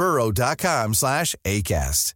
burrow.com 0.00 0.94
slash 0.94 1.36
ACAST. 1.44 2.14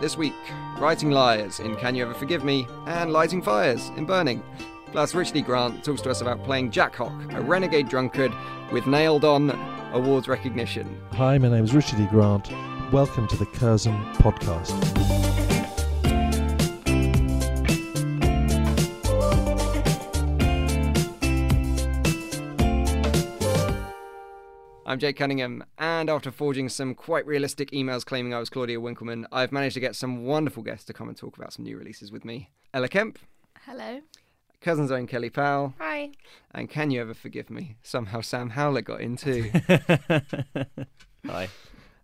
This 0.00 0.16
week, 0.16 0.34
Writing 0.80 1.12
Liars 1.12 1.60
in 1.60 1.76
Can 1.76 1.94
You 1.94 2.02
Ever 2.02 2.14
Forgive 2.14 2.42
Me 2.42 2.66
and 2.88 3.12
Lighting 3.12 3.40
Fires 3.40 3.90
in 3.96 4.04
Burning. 4.04 4.42
Plus, 4.90 5.14
Richard 5.14 5.36
E. 5.36 5.42
Grant 5.42 5.84
talks 5.84 6.00
to 6.02 6.10
us 6.10 6.22
about 6.22 6.42
playing 6.42 6.72
Jack 6.72 6.96
Hock, 6.96 7.12
a 7.34 7.40
renegade 7.40 7.88
drunkard 7.88 8.32
with 8.72 8.84
nailed 8.88 9.24
on 9.24 9.50
awards 9.92 10.26
recognition. 10.26 11.00
Hi, 11.12 11.38
my 11.38 11.48
name 11.48 11.62
is 11.62 11.72
Richard 11.72 12.00
E. 12.00 12.06
Grant. 12.06 12.50
Welcome 12.92 13.28
to 13.28 13.36
the 13.36 13.46
Curzon 13.46 13.96
podcast. 14.14 15.43
I'm 24.94 25.00
Jake 25.00 25.16
Cunningham, 25.16 25.64
and 25.76 26.08
after 26.08 26.30
forging 26.30 26.68
some 26.68 26.94
quite 26.94 27.26
realistic 27.26 27.72
emails 27.72 28.04
claiming 28.06 28.32
I 28.32 28.38
was 28.38 28.48
Claudia 28.48 28.78
Winkleman, 28.78 29.26
I've 29.32 29.50
managed 29.50 29.74
to 29.74 29.80
get 29.80 29.96
some 29.96 30.22
wonderful 30.22 30.62
guests 30.62 30.84
to 30.86 30.92
come 30.92 31.08
and 31.08 31.16
talk 31.16 31.36
about 31.36 31.52
some 31.52 31.64
new 31.64 31.76
releases 31.76 32.12
with 32.12 32.24
me. 32.24 32.50
Ella 32.72 32.86
Kemp, 32.86 33.18
Hello. 33.62 34.02
Curzon's 34.60 34.92
Own 34.92 35.08
Kelly 35.08 35.30
Powell, 35.30 35.74
Hi. 35.80 36.12
and 36.52 36.70
Can 36.70 36.92
You 36.92 37.00
Ever 37.00 37.12
Forgive 37.12 37.50
Me? 37.50 37.76
Somehow 37.82 38.20
Sam 38.20 38.50
Howlett 38.50 38.84
got 38.84 39.00
in 39.00 39.16
too. 39.16 39.50
Hi. 41.26 41.48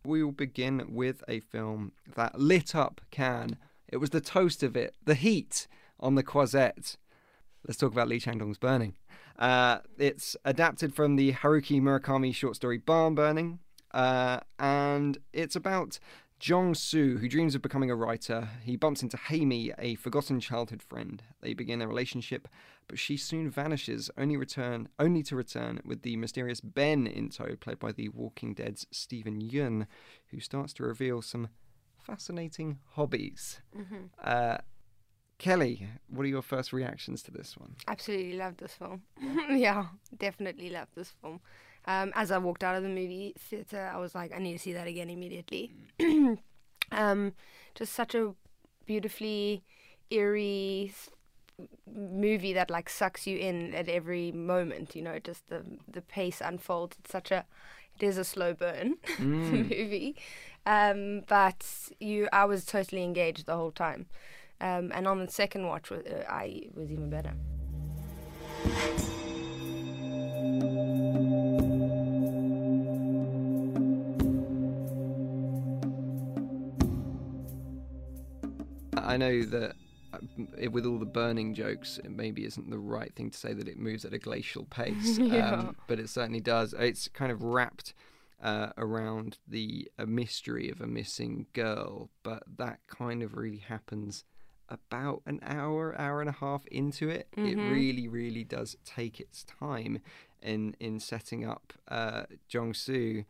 we 0.05 0.25
will 0.25 0.33
begin 0.33 0.93
with 0.93 1.23
a 1.29 1.39
film 1.39 1.93
that 2.17 2.41
lit 2.41 2.75
up 2.75 3.01
Cannes. 3.13 3.55
It 3.87 3.99
was 3.99 4.11
the 4.11 4.21
toast 4.21 4.65
of 4.65 4.77
it, 4.77 4.97
the 5.05 5.15
heat 5.15 5.69
on 6.01 6.17
the 6.17 6.25
Croisette. 6.25 6.97
Let's 7.65 7.79
talk 7.79 7.93
about 7.93 8.09
Lee 8.09 8.19
Chang-dong's 8.19 8.59
Burning. 8.59 8.95
Uh, 9.41 9.79
it's 9.99 10.37
adapted 10.45 10.95
from 10.95 11.17
the 11.17 11.33
Haruki 11.33 11.81
Murakami 11.81 12.35
short 12.35 12.57
story 12.57 12.77
Barn 12.77 13.15
Burning, 13.15 13.59
uh, 13.93 14.41
and 14.59 15.17
it's 15.33 15.57
about 15.57 15.99
Jong 16.39 16.75
Soo, 16.75 17.17
who 17.17 17.29
dreams 17.29 17.55
of 17.55 17.63
becoming 17.63 17.91
a 17.91 17.97
writer. 17.97 18.49
He 18.63 18.77
bumps 18.77 19.03
into 19.03 19.17
Hae-mi, 19.17 19.73
a 19.79 19.95
forgotten 19.95 20.41
childhood 20.41 20.83
friend. 20.83 21.23
They 21.41 21.55
begin 21.55 21.81
a 21.81 21.89
relationship, 21.89 22.49
but 22.87 22.99
she 22.99 23.17
soon 23.17 23.51
vanishes, 23.51 24.11
only 24.19 24.37
return 24.37 24.89
only 24.99 25.23
to 25.25 25.37
return 25.37 25.81
with 25.85 26.03
the 26.03 26.17
mysterious 26.17 26.61
Ben 26.61 27.07
in 27.07 27.31
tow, 27.31 27.57
played 27.57 27.79
by 27.79 27.93
the 27.93 28.11
Walking 28.11 28.53
Dead's 28.53 28.87
Steven 28.91 29.41
Yeun, 29.41 29.87
who 30.29 30.41
starts 30.41 30.75
to 30.75 30.83
reveal 30.83 31.23
some 31.23 31.49
fascinating 31.99 32.79
hobbies. 32.93 33.61
Uh, 34.23 34.59
Kelly, 35.41 35.89
what 36.09 36.25
are 36.25 36.29
your 36.29 36.43
first 36.43 36.71
reactions 36.71 37.23
to 37.23 37.31
this 37.31 37.57
one? 37.57 37.75
Absolutely 37.89 38.35
love 38.35 38.59
this 38.59 38.75
film. 38.75 39.01
yeah, 39.51 39.87
definitely 40.19 40.69
love 40.69 40.89
this 40.95 41.15
film. 41.23 41.41
Um, 41.87 42.13
as 42.15 42.31
I 42.31 42.37
walked 42.37 42.63
out 42.63 42.77
of 42.77 42.83
the 42.83 42.91
movie 42.91 43.33
theater, 43.39 43.91
I 43.93 43.97
was 43.97 44.15
like, 44.15 44.33
I 44.37 44.39
need 44.39 44.53
to 44.53 44.59
see 44.59 44.75
that 44.75 44.87
again 44.87 45.09
immediately. 45.09 45.73
um, 46.93 47.33
just 47.75 47.95
such 47.95 48.15
a 48.15 48.35
beautifully 48.85 49.65
eerie 50.11 50.93
movie 51.91 52.53
that 52.53 52.71
like 52.71 52.91
sucks 52.91 53.27
you 53.27 53.39
in 53.39 53.75
at 53.75 53.89
every 53.89 54.31
moment. 54.33 54.95
You 54.95 55.01
know, 55.01 55.19
just 55.19 55.49
the 55.49 55.65
the 55.91 56.03
pace 56.03 56.43
unfolds. 56.45 56.99
It's 57.01 57.13
such 57.13 57.31
a 57.31 57.47
it 57.99 58.05
is 58.05 58.19
a 58.19 58.25
slow 58.25 58.53
burn 58.53 58.97
movie, 59.19 60.17
um, 60.67 61.23
but 61.27 61.65
you 61.99 62.29
I 62.31 62.45
was 62.45 62.67
totally 62.67 63.05
engaged 63.05 63.47
the 63.47 63.57
whole 63.57 63.73
time. 63.73 64.05
Um, 64.61 64.93
and 64.95 65.09
on 65.09 65.19
the 65.25 65.31
second 65.31 65.67
watch, 65.67 65.91
uh, 65.91 65.97
I 66.29 66.63
was 66.75 66.91
even 66.91 67.09
better. 67.11 67.33
I 78.97 79.17
know 79.17 79.43
that 79.43 79.73
uh, 80.13 80.19
it, 80.59 80.73
with 80.73 80.85
all 80.87 80.99
the 80.99 81.07
burning 81.07 81.55
jokes, 81.55 81.99
it 82.05 82.11
maybe 82.11 82.45
isn't 82.45 82.71
the 82.71 82.79
right 82.79 83.15
thing 83.15 83.31
to 83.31 83.39
say 83.39 83.53
that 83.53 83.69
it 83.69 83.79
moves 83.79 84.05
at 84.05 84.13
a 84.13 84.19
glacial 84.19 84.65
pace, 84.65 85.19
Yeah. 85.19 85.53
um, 85.53 85.77
but 85.87 85.99
it 85.99 86.09
certainly 86.09 86.41
does. 86.41 86.75
It's 86.79 87.09
kind 87.09 87.31
of 87.33 87.43
wrapped 87.43 87.95
uh, 88.43 88.71
around 88.77 89.39
the 89.47 89.89
a 89.99 90.07
mystery 90.07 90.71
of 90.71 90.81
a 90.81 90.87
missing 90.87 91.47
girl, 91.53 92.11
but 92.23 92.43
that 92.59 92.81
kind 92.89 93.23
of 93.23 93.35
really 93.37 93.59
happens 93.59 94.25
about 94.71 95.23
an 95.27 95.41
hour, 95.43 95.99
hour 96.01 96.21
and 96.21 96.29
a 96.31 96.33
half 96.41 96.65
into 96.67 97.09
it. 97.09 97.29
It 97.37 97.57
really, 97.57 98.09
really 98.09 98.45
does 98.45 98.77
take 98.85 99.21
its 99.21 99.45
time 99.45 100.01
in 100.43 100.75
in 100.81 101.01
setting 101.01 101.45
up 101.45 101.73
uh, 101.89 102.25
Jong 102.49 102.73
Soo, 102.75 103.25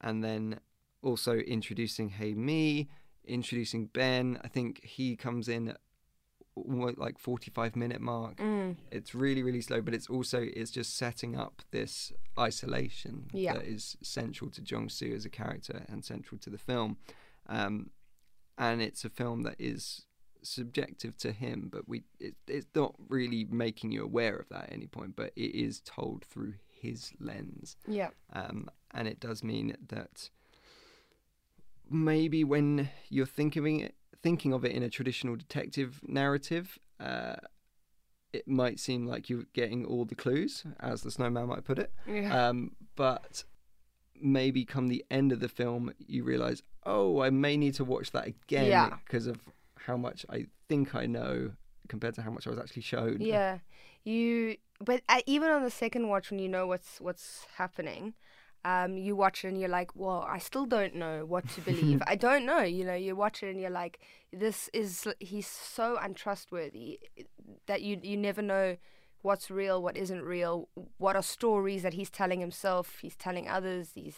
and 0.00 0.24
then 0.24 0.60
also 1.02 1.34
introducing 1.36 2.08
Hae-mi, 2.10 2.88
introducing 3.24 3.86
Ben. 3.86 4.40
I 4.42 4.48
think 4.48 4.82
he 4.84 5.14
comes 5.16 5.48
in 5.48 5.68
at 5.68 5.78
like 6.96 7.18
45 7.18 7.76
minute 7.76 8.00
mark. 8.00 8.40
It's 8.90 9.14
really 9.14 9.42
really 9.42 9.60
slow, 9.60 9.80
but 9.82 9.92
it's 9.94 10.08
also 10.08 10.40
it's 10.42 10.70
just 10.70 10.96
setting 10.96 11.36
up 11.36 11.62
this 11.70 12.12
isolation 12.38 13.26
Yeah. 13.32 13.54
that 13.54 13.64
is 13.64 13.96
central 14.02 14.50
to 14.52 14.62
Jong 14.62 14.88
Soo 14.88 15.12
as 15.14 15.24
a 15.26 15.30
character 15.30 15.84
and 15.88 16.04
central 16.04 16.38
to 16.40 16.50
the 16.50 16.58
film. 16.58 16.96
Um, 17.46 17.90
and 18.58 18.80
it's 18.80 19.04
a 19.04 19.10
film 19.10 19.42
that 19.42 19.56
is 19.58 20.06
subjective 20.46 21.16
to 21.18 21.32
him, 21.32 21.68
but 21.72 21.88
we 21.88 22.04
it, 22.20 22.34
it's 22.46 22.66
not 22.74 22.94
really 23.08 23.44
making 23.50 23.92
you 23.92 24.02
aware 24.04 24.36
of 24.36 24.48
that 24.50 24.64
at 24.64 24.72
any 24.72 24.86
point. 24.86 25.16
But 25.16 25.32
it 25.36 25.54
is 25.54 25.80
told 25.80 26.24
through 26.24 26.54
his 26.68 27.12
lens, 27.20 27.76
Yeah. 27.88 28.10
um, 28.32 28.68
and 28.92 29.08
it 29.08 29.18
does 29.20 29.42
mean 29.42 29.76
that 29.88 30.30
maybe 31.88 32.44
when 32.44 32.90
you're 33.08 33.26
thinking 33.26 33.80
it, 33.80 33.94
thinking 34.22 34.52
of 34.52 34.64
it 34.64 34.72
in 34.72 34.82
a 34.82 34.90
traditional 34.90 35.36
detective 35.36 36.00
narrative, 36.06 36.78
uh, 37.00 37.36
it 38.32 38.46
might 38.48 38.78
seem 38.80 39.06
like 39.06 39.30
you're 39.30 39.44
getting 39.54 39.84
all 39.84 40.04
the 40.04 40.14
clues, 40.14 40.64
as 40.80 41.02
the 41.02 41.10
snowman 41.10 41.46
might 41.48 41.64
put 41.64 41.78
it. 41.78 41.92
Yeah. 42.06 42.48
Um, 42.48 42.72
but 42.96 43.44
maybe 44.20 44.64
come 44.64 44.88
the 44.88 45.04
end 45.10 45.32
of 45.32 45.40
the 45.40 45.48
film, 45.48 45.92
you 45.98 46.24
realize, 46.24 46.62
oh, 46.84 47.20
I 47.20 47.30
may 47.30 47.56
need 47.56 47.74
to 47.74 47.84
watch 47.84 48.10
that 48.12 48.26
again 48.26 48.66
Yeah. 48.66 48.96
because 49.06 49.26
of 49.26 49.38
how 49.78 49.96
much 49.96 50.24
I 50.30 50.46
think 50.68 50.94
I 50.94 51.06
know 51.06 51.52
compared 51.88 52.14
to 52.16 52.22
how 52.22 52.30
much 52.30 52.46
I 52.46 52.50
was 52.50 52.58
actually 52.58 52.82
shown. 52.82 53.18
Yeah, 53.20 53.58
you. 54.04 54.56
But 54.80 55.02
uh, 55.08 55.20
even 55.26 55.50
on 55.50 55.62
the 55.62 55.70
second 55.70 56.08
watch, 56.08 56.30
when 56.30 56.38
you 56.38 56.48
know 56.48 56.66
what's 56.66 57.00
what's 57.00 57.46
happening, 57.56 58.14
um, 58.64 58.96
you 58.98 59.16
watch 59.16 59.44
it 59.44 59.48
and 59.48 59.58
you're 59.60 59.70
like, 59.70 59.94
well, 59.94 60.26
I 60.28 60.38
still 60.38 60.66
don't 60.66 60.94
know 60.96 61.24
what 61.24 61.48
to 61.50 61.60
believe. 61.70 62.02
I 62.06 62.16
don't 62.16 62.44
know. 62.44 62.60
You 62.62 62.84
know, 62.84 62.94
you 62.94 63.16
watch 63.16 63.42
it 63.42 63.50
and 63.50 63.60
you're 63.60 63.70
like, 63.70 64.00
this 64.32 64.68
is 64.74 65.06
he's 65.20 65.46
so 65.46 65.96
untrustworthy 66.00 66.98
that 67.66 67.82
you 67.82 67.98
you 68.02 68.16
never 68.16 68.42
know 68.42 68.76
what's 69.22 69.50
real, 69.50 69.82
what 69.82 69.96
isn't 69.96 70.22
real, 70.22 70.68
what 70.98 71.16
are 71.16 71.22
stories 71.22 71.82
that 71.82 71.94
he's 71.94 72.10
telling 72.10 72.40
himself, 72.40 72.98
he's 73.00 73.16
telling 73.16 73.48
others. 73.48 73.90
He's 73.94 74.16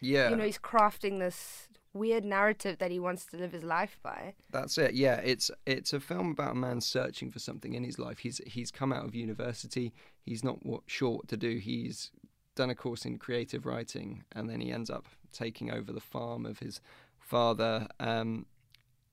Yeah. 0.00 0.30
you 0.30 0.36
know 0.36 0.44
he's 0.44 0.58
crafting 0.58 1.18
this 1.18 1.68
weird 1.92 2.24
narrative 2.24 2.78
that 2.78 2.90
he 2.90 3.00
wants 3.00 3.26
to 3.26 3.36
live 3.36 3.52
his 3.52 3.64
life 3.64 3.98
by. 4.02 4.34
That's 4.50 4.78
it. 4.78 4.94
Yeah, 4.94 5.16
it's 5.16 5.50
it's 5.66 5.92
a 5.92 6.00
film 6.00 6.30
about 6.30 6.52
a 6.52 6.56
man 6.56 6.80
searching 6.80 7.30
for 7.30 7.38
something 7.38 7.74
in 7.74 7.84
his 7.84 7.98
life. 7.98 8.18
He's 8.20 8.40
he's 8.46 8.70
come 8.70 8.92
out 8.92 9.04
of 9.04 9.14
university. 9.14 9.92
He's 10.22 10.44
not 10.44 10.64
what 10.64 10.82
sure 10.86 11.16
what 11.16 11.28
to 11.28 11.36
do. 11.36 11.58
He's 11.58 12.10
done 12.54 12.70
a 12.70 12.74
course 12.74 13.04
in 13.04 13.18
creative 13.18 13.66
writing, 13.66 14.24
and 14.32 14.48
then 14.48 14.60
he 14.60 14.72
ends 14.72 14.90
up 14.90 15.06
taking 15.32 15.70
over 15.70 15.92
the 15.92 16.00
farm 16.00 16.46
of 16.46 16.58
his 16.58 16.80
father. 17.18 17.86
Um, 17.98 18.46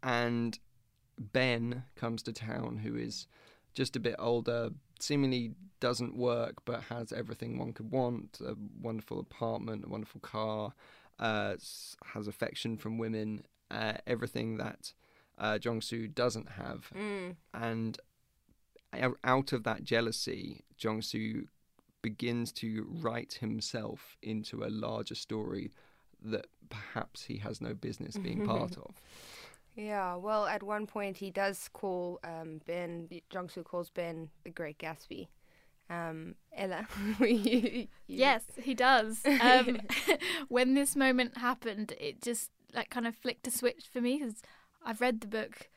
and 0.04 0.58
Ben 1.20 1.84
comes 1.96 2.22
to 2.24 2.34
town, 2.34 2.78
who 2.84 2.96
is 2.96 3.28
just 3.74 3.96
a 3.96 4.00
bit 4.00 4.16
older, 4.18 4.70
seemingly 5.00 5.52
doesn't 5.80 6.16
work, 6.16 6.66
but 6.66 6.82
has 6.84 7.12
everything 7.12 7.58
one 7.58 7.74
could 7.74 7.92
want 7.92 8.40
a 8.44 8.56
wonderful 8.82 9.20
apartment, 9.20 9.86
a 9.86 9.90
wonderful 9.90 10.22
car, 10.22 10.74
uh, 11.20 11.56
has 12.14 12.28
affection 12.28 12.78
from 12.78 12.98
women, 12.98 13.44
uh, 13.72 13.94
everything 14.06 14.58
that 14.58 14.94
uh, 15.38 15.58
Jong 15.58 15.82
Soo 15.82 16.08
doesn't 16.08 16.50
have. 16.50 16.90
Mm. 16.96 17.36
And 17.54 18.00
out 19.24 19.54
of 19.54 19.64
that 19.64 19.84
jealousy, 19.84 20.62
Jong 20.78 21.02
Soo 21.02 21.48
begins 22.02 22.52
to 22.54 22.88
write 23.02 23.34
himself 23.34 24.18
into 24.22 24.64
a 24.64 24.70
larger 24.70 25.16
story 25.16 25.72
that 26.24 26.48
perhaps 26.70 27.24
he 27.24 27.38
has 27.38 27.62
no 27.62 27.74
business 27.74 28.18
being 28.18 28.46
part 28.48 28.78
of. 28.78 29.02
Yeah, 29.76 30.16
well, 30.16 30.48
at 30.48 30.64
one 30.64 30.88
point 30.88 31.18
he 31.18 31.30
does 31.30 31.70
call 31.72 32.20
um, 32.24 32.62
Ben, 32.66 33.08
Jong 33.30 33.50
Soo 33.50 33.64
calls 33.64 33.90
Ben 33.92 34.30
the 34.44 34.50
Great 34.50 34.80
Gatsby. 34.80 35.28
Um, 35.90 36.36
Ella, 36.56 36.88
Yes, 38.08 38.44
he 38.62 38.74
does. 38.74 39.22
Um, 39.42 39.80
when 40.48 40.74
this 40.74 40.96
moment 40.96 41.38
happened, 41.38 41.94
it 42.00 42.22
just 42.22 42.52
like 42.74 42.90
kind 42.90 43.08
of 43.08 43.16
flicked 43.16 43.48
a 43.48 43.52
switch 43.52 43.86
for 43.92 44.02
me 44.02 44.18
because 44.18 44.42
I've 44.84 45.02
read 45.02 45.22
the 45.22 45.28
book 45.28 45.70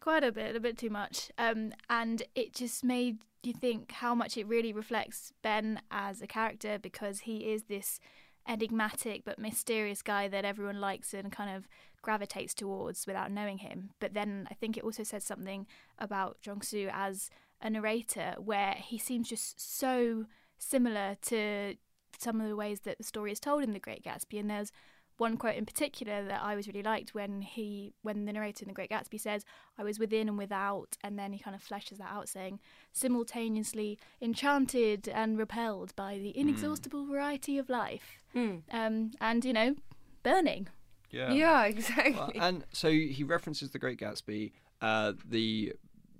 quite 0.00 0.22
a 0.22 0.30
bit, 0.30 0.54
a 0.54 0.60
bit 0.60 0.78
too 0.78 0.90
much, 0.90 1.30
um, 1.38 1.72
and 1.90 2.22
it 2.34 2.54
just 2.54 2.84
made 2.84 3.18
you 3.42 3.52
think 3.52 3.92
how 3.92 4.14
much 4.14 4.36
it 4.36 4.46
really 4.46 4.72
reflects 4.72 5.32
Ben 5.42 5.80
as 5.90 6.20
a 6.20 6.26
character 6.26 6.78
because 6.78 7.20
he 7.20 7.52
is 7.52 7.64
this 7.64 7.98
enigmatic 8.46 9.24
but 9.24 9.38
mysterious 9.38 10.02
guy 10.02 10.26
that 10.28 10.44
everyone 10.44 10.80
likes 10.80 11.12
and 11.12 11.30
kind 11.30 11.54
of 11.54 11.68
gravitates 12.02 12.54
towards 12.54 13.06
without 13.06 13.30
knowing 13.30 13.58
him. 13.58 13.90
But 14.00 14.14
then 14.14 14.46
I 14.50 14.54
think 14.54 14.76
it 14.76 14.84
also 14.84 15.02
says 15.02 15.24
something 15.24 15.66
about 15.98 16.40
Jong 16.40 16.62
Soo 16.62 16.88
as 16.92 17.30
a 17.60 17.70
narrator 17.70 18.34
where 18.38 18.74
he 18.78 18.98
seems 18.98 19.28
just 19.28 19.60
so 19.60 20.26
similar 20.58 21.16
to 21.22 21.74
some 22.18 22.40
of 22.40 22.48
the 22.48 22.56
ways 22.56 22.80
that 22.80 22.98
the 22.98 23.04
story 23.04 23.32
is 23.32 23.40
told 23.40 23.62
in 23.62 23.72
The 23.72 23.78
Great 23.78 24.02
Gatsby. 24.04 24.40
And 24.40 24.50
there's 24.50 24.72
one 25.18 25.36
quote 25.36 25.56
in 25.56 25.66
particular 25.66 26.24
that 26.24 26.42
I 26.42 26.54
was 26.54 26.68
really 26.68 26.82
liked 26.82 27.12
when 27.14 27.42
he, 27.42 27.92
when 28.02 28.24
the 28.24 28.32
narrator 28.32 28.62
in 28.62 28.68
The 28.68 28.74
Great 28.74 28.90
Gatsby 28.90 29.20
says, 29.20 29.44
"I 29.76 29.82
was 29.82 29.98
within 29.98 30.28
and 30.28 30.38
without," 30.38 30.96
and 31.02 31.18
then 31.18 31.32
he 31.32 31.40
kind 31.40 31.56
of 31.56 31.64
fleshes 31.64 31.98
that 31.98 32.10
out, 32.10 32.28
saying, 32.28 32.60
"Simultaneously 32.92 33.98
enchanted 34.22 35.08
and 35.08 35.36
repelled 35.36 35.94
by 35.96 36.18
the 36.18 36.36
inexhaustible 36.38 37.06
variety 37.06 37.58
of 37.58 37.68
life," 37.68 38.22
Mm. 38.34 38.62
um, 38.70 39.10
and 39.20 39.44
you 39.44 39.52
know, 39.52 39.74
burning. 40.22 40.68
Yeah, 41.10 41.64
exactly. 41.64 42.12
Well, 42.12 42.30
and 42.36 42.64
so 42.72 42.90
he 42.90 43.24
references 43.24 43.70
The 43.70 43.78
Great 43.78 43.98
Gatsby. 43.98 44.52
Uh, 44.80 45.14
the 45.24 45.72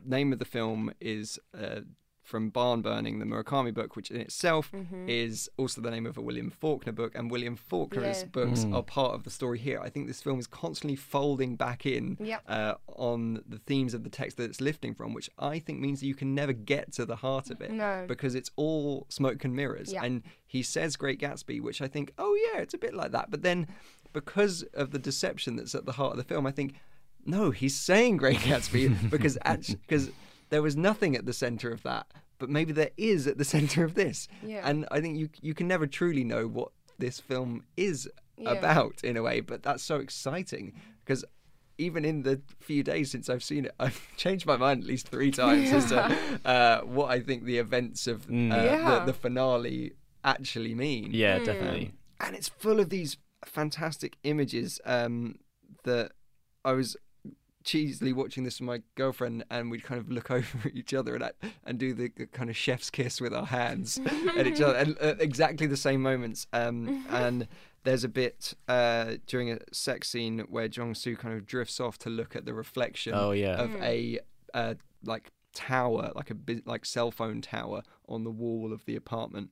name 0.04 0.32
of 0.32 0.38
the 0.38 0.44
film 0.44 0.92
is 1.00 1.38
uh, 1.58 1.80
from 2.22 2.50
Barn 2.50 2.82
Burning, 2.82 3.20
the 3.20 3.24
Murakami 3.24 3.72
book, 3.72 3.96
which 3.96 4.10
in 4.10 4.20
itself 4.20 4.70
Mm-hmm. 4.70 5.08
is 5.08 5.48
also 5.56 5.80
the 5.80 5.90
name 5.90 6.04
of 6.04 6.18
a 6.18 6.20
William 6.20 6.50
Faulkner 6.50 6.92
book, 6.92 7.14
and 7.14 7.30
William 7.30 7.56
Faulkner's 7.56 8.20
Yeah. 8.20 8.28
books 8.28 8.64
Mm. 8.64 8.74
are 8.74 8.82
part 8.82 9.14
of 9.14 9.24
the 9.24 9.30
story 9.30 9.58
here. 9.58 9.80
I 9.80 9.88
think 9.88 10.06
this 10.08 10.20
film 10.20 10.38
is 10.38 10.46
constantly 10.46 10.94
folding 10.94 11.56
back 11.56 11.86
in 11.86 12.18
Yep. 12.20 12.42
uh, 12.46 12.74
on 12.88 13.42
the 13.48 13.58
themes 13.58 13.94
of 13.94 14.04
the 14.04 14.10
text 14.10 14.36
that 14.36 14.44
it's 14.44 14.60
lifting 14.60 14.94
from, 14.94 15.14
which 15.14 15.30
I 15.38 15.58
think 15.58 15.80
means 15.80 16.00
that 16.00 16.06
you 16.06 16.14
can 16.14 16.34
never 16.34 16.52
get 16.52 16.92
to 16.92 17.06
the 17.06 17.16
heart 17.16 17.48
of 17.50 17.62
it 17.62 17.72
No. 17.72 18.04
because 18.06 18.34
it's 18.34 18.50
all 18.56 19.06
smoke 19.08 19.42
and 19.46 19.56
mirrors. 19.56 19.90
Yeah. 19.90 20.04
And 20.04 20.22
he 20.46 20.62
says 20.62 20.96
Great 20.96 21.18
Gatsby, 21.20 21.62
which 21.62 21.80
I 21.80 21.88
think, 21.88 22.12
oh 22.18 22.34
yeah, 22.52 22.60
it's 22.60 22.74
a 22.74 22.78
bit 22.78 22.92
like 22.92 23.12
that. 23.12 23.30
But 23.30 23.40
then 23.40 23.68
because 24.12 24.64
of 24.74 24.90
the 24.90 24.98
deception 24.98 25.56
that's 25.56 25.74
at 25.74 25.86
the 25.86 25.92
heart 25.92 26.12
of 26.12 26.18
the 26.18 26.24
film, 26.24 26.46
I 26.46 26.50
think, 26.50 26.74
no, 27.28 27.50
he's 27.50 27.76
saying 27.76 28.16
Great 28.16 28.38
Gatsby 28.48 29.10
because 29.10 29.36
actually, 29.44 29.76
because 29.86 30.10
there 30.50 30.62
was 30.62 30.76
nothing 30.76 31.14
at 31.14 31.26
the 31.26 31.32
center 31.32 31.70
of 31.70 31.82
that, 31.82 32.06
but 32.38 32.48
maybe 32.48 32.72
there 32.72 32.90
is 32.96 33.26
at 33.26 33.36
the 33.38 33.44
center 33.56 33.84
of 33.84 33.94
this. 33.94 34.26
Yeah. 34.42 34.62
And 34.68 34.86
I 34.90 35.00
think 35.00 35.16
you 35.18 35.28
you 35.40 35.54
can 35.54 35.68
never 35.68 35.86
truly 35.86 36.24
know 36.24 36.46
what 36.48 36.70
this 36.98 37.20
film 37.20 37.64
is 37.76 38.08
Yeah. 38.36 38.52
about 38.52 39.04
in 39.04 39.16
a 39.16 39.22
way, 39.22 39.40
but 39.40 39.62
that's 39.62 39.82
so 39.84 39.96
exciting 39.96 40.72
because 41.04 41.24
even 41.80 42.04
in 42.04 42.22
the 42.22 42.40
few 42.60 42.82
days 42.82 43.10
since 43.12 43.28
I've 43.30 43.44
seen 43.44 43.64
it, 43.66 43.72
I've 43.84 44.00
changed 44.16 44.46
my 44.46 44.56
mind 44.56 44.82
at 44.82 44.88
least 44.88 45.08
three 45.08 45.30
times 45.30 45.70
as 45.70 45.86
to 45.90 45.98
uh, 46.44 46.80
what 46.96 47.08
I 47.10 47.20
think 47.20 47.44
the 47.44 47.58
events 47.58 48.06
of 48.08 48.24
uh, 48.24 48.32
Mm. 48.32 48.50
Yeah. 48.50 48.98
the, 49.00 49.12
the 49.12 49.12
finale 49.12 49.92
actually 50.24 50.74
mean. 50.74 51.10
Yeah, 51.12 51.38
definitely. 51.38 51.92
And 52.20 52.34
it's 52.34 52.48
full 52.48 52.80
of 52.80 52.88
these 52.90 53.16
fantastic 53.44 54.16
images 54.24 54.80
um, 54.84 55.36
that 55.84 56.10
I 56.64 56.72
was 56.72 56.96
cheesily 57.68 58.12
watching 58.12 58.44
this 58.44 58.60
with 58.60 58.66
my 58.66 58.80
girlfriend, 58.94 59.44
and 59.50 59.70
we'd 59.70 59.82
kind 59.84 60.00
of 60.00 60.10
look 60.10 60.30
over 60.38 60.68
at 60.68 60.74
each 60.74 60.94
other 60.94 61.14
and 61.14 61.24
act- 61.24 61.44
and 61.64 61.78
do 61.78 61.92
the, 61.92 62.10
the 62.16 62.26
kind 62.26 62.48
of 62.50 62.56
chef's 62.56 62.90
kiss 62.90 63.20
with 63.20 63.32
our 63.34 63.46
hands 63.46 64.00
at 64.36 64.46
each 64.46 64.60
other, 64.60 64.74
and 64.76 64.96
uh, 65.00 65.14
exactly 65.20 65.66
the 65.66 65.76
same 65.76 66.00
moments. 66.02 66.46
Um, 66.52 67.04
and 67.10 67.46
there's 67.84 68.04
a 68.04 68.08
bit 68.08 68.54
uh, 68.68 69.14
during 69.26 69.50
a 69.52 69.58
sex 69.72 70.08
scene 70.08 70.40
where 70.48 70.68
Jong 70.68 70.94
Soo 70.94 71.16
kind 71.16 71.34
of 71.34 71.46
drifts 71.46 71.78
off 71.80 71.98
to 71.98 72.10
look 72.10 72.34
at 72.34 72.44
the 72.44 72.54
reflection 72.54 73.12
Oh 73.14 73.30
yeah. 73.32 73.56
of 73.60 73.74
a 73.82 74.18
uh, 74.54 74.74
like 75.04 75.30
tower, 75.54 76.12
like 76.14 76.30
a 76.30 76.36
like 76.64 76.84
cell 76.86 77.10
phone 77.10 77.40
tower 77.40 77.82
on 78.08 78.24
the 78.24 78.30
wall 78.30 78.72
of 78.72 78.84
the 78.86 78.96
apartment. 78.96 79.50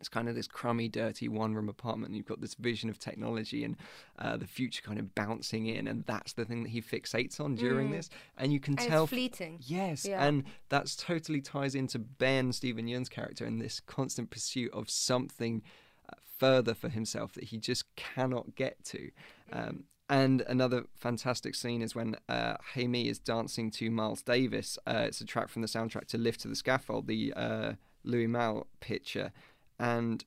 It's 0.00 0.08
kind 0.08 0.28
of 0.28 0.34
this 0.34 0.46
crummy, 0.48 0.88
dirty 0.88 1.28
one-room 1.28 1.68
apartment. 1.68 2.08
And 2.10 2.16
you've 2.16 2.26
got 2.26 2.40
this 2.40 2.54
vision 2.54 2.90
of 2.90 2.98
technology 2.98 3.64
and 3.64 3.76
uh, 4.18 4.36
the 4.36 4.46
future 4.46 4.82
kind 4.82 4.98
of 4.98 5.14
bouncing 5.14 5.66
in, 5.66 5.86
and 5.88 6.04
that's 6.06 6.32
the 6.34 6.44
thing 6.44 6.62
that 6.64 6.70
he 6.70 6.80
fixates 6.80 7.40
on 7.40 7.54
during 7.54 7.88
Mm. 7.88 7.92
this. 7.92 8.10
And 8.36 8.52
you 8.52 8.60
can 8.60 8.78
And 8.78 8.88
tell 8.88 9.04
it's 9.04 9.10
fleeting. 9.10 9.58
Yes, 9.62 10.04
Yeah. 10.06 10.24
and 10.24 10.44
that's 10.68 10.96
totally 10.96 11.40
ties 11.40 11.74
into 11.74 11.98
Ben 11.98 12.52
Steven 12.52 12.86
Yeun's 12.88 13.08
character 13.08 13.44
and 13.44 13.60
this 13.60 13.80
constant 13.80 14.30
pursuit 14.30 14.72
of 14.72 14.88
something 14.90 15.62
uh, 16.08 16.14
further 16.38 16.74
for 16.74 16.88
himself 16.88 17.32
that 17.32 17.44
he 17.44 17.58
just 17.58 17.94
cannot 17.96 18.54
get 18.54 18.84
to. 18.84 19.10
Um, 19.52 19.84
and 20.10 20.42
another 20.42 20.84
fantastic 20.94 21.54
scene 21.54 21.80
is 21.80 21.94
when 21.94 22.16
uh, 22.28 22.56
Hae-mi 22.74 23.08
is 23.08 23.18
dancing 23.18 23.70
to 23.72 23.90
Miles 23.90 24.20
Davis. 24.20 24.78
Uh, 24.86 25.04
it's 25.06 25.22
a 25.22 25.24
track 25.24 25.48
from 25.48 25.62
the 25.62 25.68
soundtrack 25.68 26.06
to 26.08 26.18
Lift 26.18 26.40
to 26.40 26.48
the 26.48 26.54
Scaffold, 26.56 27.06
the 27.06 27.32
uh, 27.34 27.72
Louis 28.04 28.26
Malle 28.26 28.66
picture, 28.80 29.32
and 29.78 30.24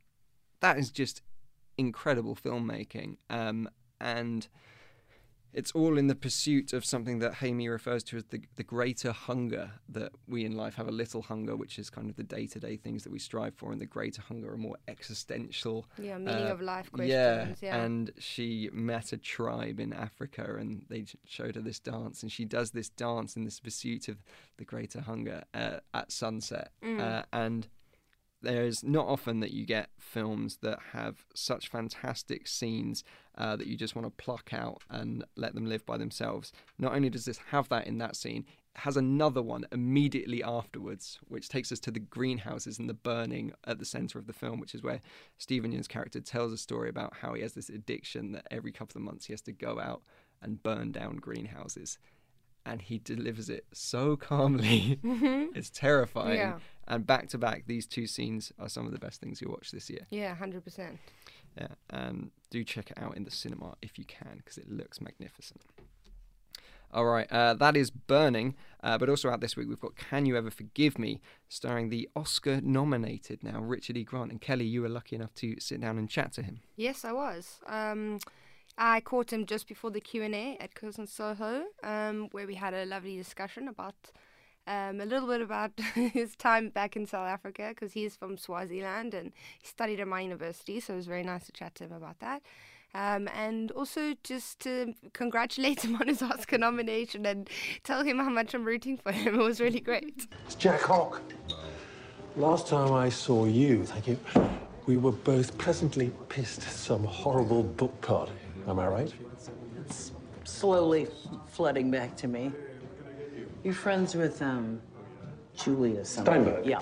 that 0.61 0.77
is 0.77 0.91
just 0.91 1.21
incredible 1.77 2.35
filmmaking. 2.35 3.17
Um, 3.29 3.69
and 4.01 4.47
it's 5.53 5.71
all 5.71 5.97
in 5.97 6.07
the 6.07 6.13
pursuit 6.15 6.73
of 6.73 6.85
something 6.85 7.19
that 7.19 7.35
Hae-mi 7.35 7.67
refers 7.67 8.03
to 8.05 8.17
as 8.17 8.25
the, 8.25 8.41
the 8.57 8.63
greater 8.63 9.11
hunger 9.11 9.71
that 9.89 10.11
we 10.27 10.45
in 10.45 10.55
life 10.55 10.75
have 10.75 10.87
a 10.87 10.91
little 10.91 11.21
hunger, 11.23 11.55
which 11.55 11.79
is 11.79 11.89
kind 11.89 12.09
of 12.09 12.15
the 12.15 12.23
day 12.23 12.45
to 12.47 12.59
day 12.59 12.75
things 12.77 13.03
that 13.03 13.11
we 13.11 13.17
strive 13.17 13.55
for, 13.55 13.71
and 13.71 13.81
the 13.81 13.85
greater 13.85 14.21
hunger 14.21 14.53
are 14.53 14.57
more 14.57 14.75
existential. 14.87 15.87
Yeah, 15.97 16.17
meaning 16.17 16.45
uh, 16.47 16.51
of 16.53 16.61
life 16.61 16.89
Yeah, 16.95 17.35
questions. 17.45 17.59
Yeah. 17.63 17.81
and 17.83 18.11
she 18.19 18.69
met 18.73 19.13
a 19.13 19.17
tribe 19.17 19.79
in 19.79 19.93
Africa, 19.93 20.55
and 20.59 20.85
they 20.89 21.05
showed 21.25 21.55
her 21.55 21.61
this 21.61 21.79
dance, 21.79 22.21
and 22.21 22.31
she 22.31 22.45
does 22.45 22.71
this 22.71 22.89
dance 22.89 23.35
in 23.35 23.43
this 23.45 23.59
pursuit 23.59 24.09
of 24.09 24.17
the 24.57 24.65
greater 24.65 25.01
hunger 25.01 25.43
uh, 25.53 25.77
at 25.93 26.11
sunset, 26.11 26.71
Mm. 26.83 26.99
uh, 26.99 27.23
and 27.33 27.67
there's 28.41 28.83
not 28.83 29.07
often 29.07 29.39
that 29.39 29.51
you 29.51 29.65
get 29.65 29.89
films 29.99 30.57
that 30.61 30.79
have 30.93 31.25
such 31.33 31.69
fantastic 31.69 32.47
scenes 32.47 33.03
uh, 33.37 33.55
that 33.55 33.67
you 33.67 33.75
just 33.75 33.95
want 33.95 34.05
to 34.05 34.23
pluck 34.23 34.53
out 34.53 34.81
and 34.89 35.23
let 35.35 35.55
them 35.55 35.65
live 35.65 35.85
by 35.85 35.97
themselves. 35.97 36.51
Not 36.77 36.93
only 36.93 37.09
does 37.09 37.25
this 37.25 37.39
have 37.49 37.67
that 37.69 37.87
in 37.87 37.97
that 37.97 38.15
scene, 38.15 38.45
it 38.75 38.81
has 38.81 38.95
another 38.95 39.41
one 39.41 39.65
immediately 39.71 40.43
afterwards, 40.43 41.19
which 41.27 41.49
takes 41.49 41.71
us 41.71 41.79
to 41.79 41.91
the 41.91 41.99
greenhouses 41.99 42.77
and 42.77 42.87
the 42.87 42.93
burning 42.93 43.53
at 43.65 43.79
the 43.79 43.85
center 43.85 44.19
of 44.19 44.27
the 44.27 44.33
film, 44.33 44.59
which 44.59 44.75
is 44.75 44.83
where 44.83 45.01
Steven 45.37 45.71
Yeun's 45.71 45.87
character 45.87 46.19
tells 46.19 46.53
a 46.53 46.57
story 46.57 46.89
about 46.89 47.17
how 47.21 47.33
he 47.33 47.41
has 47.41 47.53
this 47.53 47.69
addiction 47.69 48.33
that 48.33 48.47
every 48.51 48.71
couple 48.71 48.99
of 48.99 49.05
months 49.05 49.25
he 49.25 49.33
has 49.33 49.41
to 49.41 49.51
go 49.51 49.79
out 49.79 50.03
and 50.41 50.61
burn 50.61 50.91
down 50.91 51.15
greenhouses. 51.15 51.97
And 52.67 52.81
he 52.81 52.99
delivers 52.99 53.49
it 53.49 53.65
so 53.73 54.15
calmly. 54.15 54.99
it's 55.03 55.69
terrifying. 55.69 56.37
Yeah. 56.37 56.59
And 56.87 57.05
back 57.05 57.27
to 57.29 57.37
back, 57.37 57.63
these 57.67 57.85
two 57.85 58.07
scenes 58.07 58.51
are 58.59 58.69
some 58.69 58.85
of 58.85 58.91
the 58.91 58.99
best 58.99 59.19
things 59.19 59.41
you'll 59.41 59.51
watch 59.51 59.71
this 59.71 59.89
year. 59.89 60.07
yeah, 60.09 60.33
hundred 60.35 60.63
percent. 60.63 60.99
Yeah, 61.57 61.67
um, 61.89 62.31
do 62.49 62.63
check 62.63 62.91
it 62.91 62.97
out 62.97 63.17
in 63.17 63.23
the 63.23 63.31
cinema 63.31 63.75
if 63.81 63.97
you 63.97 64.05
can, 64.05 64.37
because 64.37 64.57
it 64.57 64.69
looks 64.71 65.01
magnificent. 65.01 65.61
All 66.93 67.03
right, 67.05 67.29
uh, 67.29 67.53
that 67.55 67.75
is 67.75 67.89
Burning, 67.91 68.55
uh, 68.81 68.97
but 68.97 69.09
also 69.09 69.29
out 69.29 69.41
this 69.41 69.57
week 69.57 69.67
we've 69.67 69.79
got 69.79 69.97
Can 69.97 70.25
You 70.25 70.37
Ever 70.37 70.49
Forgive 70.49 70.97
Me, 70.97 71.19
starring 71.49 71.89
the 71.89 72.07
Oscar-nominated 72.15 73.43
now 73.43 73.59
Richard 73.59 73.97
E. 73.97 74.03
Grant. 74.05 74.31
And 74.31 74.39
Kelly, 74.39 74.65
you 74.65 74.83
were 74.83 74.89
lucky 74.89 75.17
enough 75.17 75.33
to 75.35 75.59
sit 75.59 75.81
down 75.81 75.97
and 75.97 76.09
chat 76.09 76.31
to 76.33 76.41
him. 76.43 76.61
Yes, 76.77 77.03
I 77.03 77.11
was. 77.11 77.59
Um, 77.67 78.19
I 78.77 79.01
caught 79.01 79.33
him 79.33 79.45
just 79.45 79.67
before 79.67 79.91
the 79.91 79.99
Q 79.99 80.23
and 80.23 80.33
A 80.33 80.57
at 80.61 80.75
Curzon 80.75 81.07
Soho, 81.07 81.65
um, 81.83 82.29
where 82.31 82.47
we 82.47 82.55
had 82.55 82.73
a 82.73 82.85
lovely 82.85 83.17
discussion 83.17 83.67
about 83.67 83.95
Um, 84.67 84.99
a 84.99 85.05
little 85.05 85.29
bit 85.29 85.41
about 85.41 85.71
his 85.95 86.35
time 86.35 86.69
back 86.69 86.97
in 86.97 87.05
South 87.05 87.27
Africa 87.27 87.69
because 87.69 87.93
he's 87.93 88.17
from 88.17 88.37
Swaziland 88.37 89.13
and 89.13 89.31
he 89.59 89.67
studied 89.67 90.01
at 90.01 90.07
my 90.09 90.19
university, 90.19 90.81
so 90.81 90.93
it 90.93 90.97
was 90.97 91.07
very 91.07 91.23
nice 91.23 91.45
to 91.45 91.53
chat 91.53 91.73
to 91.75 91.85
him 91.85 91.93
about 91.93 92.19
that. 92.19 92.41
Um, 92.93 93.29
and 93.33 93.71
also 93.71 94.13
just 94.23 94.59
to 94.61 94.93
congratulate 95.13 95.81
him 95.85 95.95
on 95.95 96.07
his 96.07 96.21
Oscar 96.21 96.57
nomination 96.57 97.25
and 97.25 97.49
tell 97.83 98.03
him 98.03 98.17
how 98.17 98.29
much 98.29 98.53
I'm 98.53 98.65
rooting 98.65 98.97
for 98.97 99.13
him. 99.13 99.39
It 99.39 99.43
was 99.43 99.61
really 99.61 99.79
great. 99.79 100.27
It's 100.45 100.55
Jack 100.55 100.81
Hock. 100.81 101.21
Last 102.35 102.67
time 102.67 102.91
I 102.91 103.07
saw 103.07 103.45
you, 103.45 103.85
thank 103.85 104.07
you, 104.07 104.19
we 104.85 104.97
were 104.97 105.13
both 105.13 105.57
pleasantly 105.57 106.11
pissed 106.27 106.59
at 106.59 106.73
some 106.73 107.03
horrible 107.05 107.63
book 107.63 107.99
party. 108.01 108.33
Am 108.67 108.79
I 108.79 108.87
right? 108.87 109.13
It's 109.85 110.11
slowly 110.43 111.07
flooding 111.47 111.89
back 111.89 112.15
to 112.17 112.27
me. 112.27 112.51
You 113.67 113.73
friends 113.73 114.15
with 114.15 114.41
um, 114.41 114.81
Julia 115.53 116.05
something? 116.05 116.41
Steinberg? 116.45 116.65
Yeah. 116.65 116.81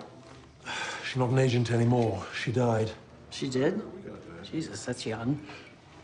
She's 1.04 1.18
not 1.18 1.32
an 1.32 1.40
agent 1.40 1.72
anymore. 1.72 2.24
She 2.40 2.52
died. 2.52 2.92
She 3.32 3.50
did? 3.50 3.82
Jesus, 4.44 4.86
that's 4.86 5.04
young. 5.04 5.42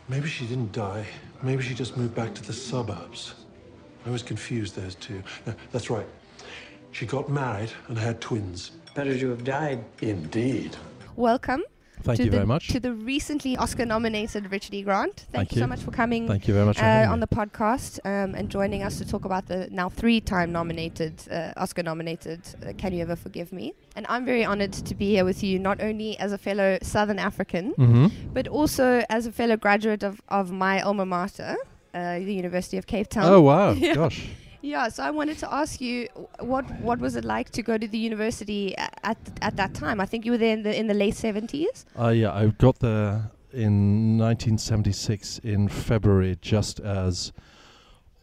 Maybe 0.08 0.26
she 0.26 0.44
didn't 0.44 0.72
die. 0.72 1.06
Maybe 1.40 1.62
she 1.62 1.72
just 1.72 1.96
moved 1.96 2.16
back 2.16 2.34
to 2.34 2.42
the 2.42 2.52
suburbs. 2.52 3.34
I 4.06 4.10
was 4.10 4.24
confused 4.24 4.74
those 4.74 4.96
two. 4.96 5.22
No, 5.46 5.54
that's 5.70 5.88
right. 5.88 6.08
She 6.90 7.06
got 7.06 7.30
married 7.30 7.70
and 7.86 7.96
had 7.96 8.20
twins. 8.20 8.72
Better 8.96 9.16
to 9.16 9.30
have 9.30 9.44
died. 9.44 9.84
Indeed. 10.00 10.76
Welcome. 11.14 11.62
Thank 12.02 12.18
you 12.18 12.24
the, 12.26 12.30
very 12.30 12.46
much. 12.46 12.68
To 12.68 12.80
the 12.80 12.92
recently 12.94 13.56
Oscar 13.56 13.86
nominated 13.86 14.50
Richard 14.50 14.74
E. 14.74 14.82
Grant. 14.82 15.14
Thank, 15.14 15.30
Thank 15.32 15.52
you 15.52 15.58
so 15.58 15.66
much 15.66 15.80
for 15.80 15.90
coming 15.90 16.26
Thank 16.26 16.48
you 16.48 16.54
very 16.54 16.66
much 16.66 16.80
uh, 16.80 17.06
on 17.08 17.20
the 17.20 17.26
podcast 17.26 18.00
um, 18.04 18.34
and 18.34 18.50
joining 18.50 18.82
us 18.82 18.98
to 18.98 19.06
talk 19.06 19.24
about 19.24 19.46
the 19.46 19.68
now 19.70 19.88
three 19.88 20.20
time 20.20 20.52
nominated, 20.52 21.14
uh, 21.30 21.52
Oscar 21.56 21.82
nominated 21.82 22.40
uh, 22.66 22.72
Can 22.76 22.92
You 22.92 23.02
Ever 23.02 23.16
Forgive 23.16 23.52
Me? 23.52 23.74
And 23.94 24.06
I'm 24.08 24.24
very 24.24 24.44
honored 24.44 24.72
to 24.72 24.94
be 24.94 25.10
here 25.10 25.24
with 25.24 25.42
you, 25.42 25.58
not 25.58 25.80
only 25.80 26.18
as 26.18 26.32
a 26.32 26.38
fellow 26.38 26.78
Southern 26.82 27.18
African, 27.18 27.72
hmm 27.72 28.06
but 28.32 28.48
also 28.48 29.04
as 29.10 29.26
a 29.26 29.32
fellow 29.32 29.56
graduate 29.56 30.02
of, 30.02 30.20
of 30.28 30.50
my 30.50 30.80
alma 30.80 31.04
mater, 31.04 31.56
uh, 31.94 32.18
the 32.18 32.34
University 32.34 32.78
of 32.78 32.86
Cape 32.86 33.08
Town. 33.08 33.24
Oh 33.30 33.40
wow, 33.42 33.70
Yeah. 33.78 33.94
gosh. 33.94 34.26
Yeah, 34.62 34.88
so 34.88 35.02
I 35.02 35.10
wanted 35.10 35.38
to 35.38 35.52
ask 35.52 35.80
you, 35.80 36.06
what 36.38 36.64
what 36.80 37.00
was 37.00 37.16
it 37.16 37.24
like 37.24 37.50
to 37.50 37.62
go 37.62 37.76
to 37.76 37.88
the 37.88 37.98
university 37.98 38.76
at 38.76 39.18
at 39.42 39.56
that 39.56 39.74
time? 39.74 40.00
I 40.00 40.06
think 40.06 40.24
you 40.24 40.32
were 40.32 40.38
there 40.38 40.52
in 40.54 40.62
the 40.62 40.78
in 40.78 40.86
the 40.86 40.94
late 40.94 41.16
seventies. 41.16 41.84
Uh, 41.98 42.08
yeah, 42.08 42.32
I 42.32 42.46
got 42.46 42.78
there 42.78 43.30
in 43.52 44.18
1976 44.18 45.40
in 45.40 45.68
February, 45.68 46.38
just 46.40 46.78
as 46.78 47.32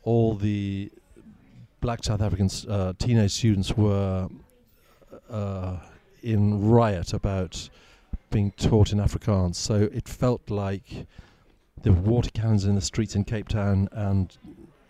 all 0.03 0.36
the 0.36 0.89
black 1.81 2.03
South 2.05 2.22
African 2.22 2.50
uh, 2.69 2.93
teenage 2.98 3.31
students 3.31 3.75
were 3.75 4.29
uh, 5.29 5.77
in 6.24 6.69
riot 6.69 7.13
about 7.13 7.69
being 8.31 8.51
taught 8.51 8.91
in 8.93 9.00
Afrikaans. 9.00 9.55
So 9.55 9.89
it 9.93 10.08
felt 10.08 10.50
like 10.50 11.05
there 11.81 11.93
were 11.93 12.01
water 12.01 12.31
cannons 12.31 12.65
in 12.65 12.75
the 12.75 12.81
streets 12.81 13.15
in 13.15 13.24
Cape 13.24 13.50
Town, 13.50 13.89
and 13.91 14.36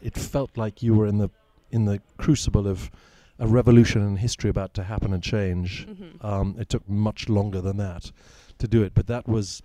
it 0.02 0.16
felt 0.16 0.58
like 0.58 0.82
you 0.82 0.94
were 0.94 1.08
in 1.08 1.18
the 1.18 1.30
in 1.72 1.86
the 1.86 2.02
crucible 2.18 2.68
of 2.68 2.92
a 3.40 3.48
revolution 3.48 4.02
in 4.02 4.18
history 4.18 4.50
about 4.50 4.74
to 4.74 4.84
happen 4.84 5.14
and 5.14 5.24
change. 5.24 5.88
Mm-hmm. 5.88 6.26
Um, 6.26 6.56
it 6.60 6.70
took 6.70 6.88
much 6.90 7.30
longer 7.30 7.62
than 7.62 7.78
that 7.78 8.12
to 8.58 8.68
do 8.68 8.84
it, 8.84 8.94
but 8.94 9.08
that 9.08 9.28
was. 9.28 9.64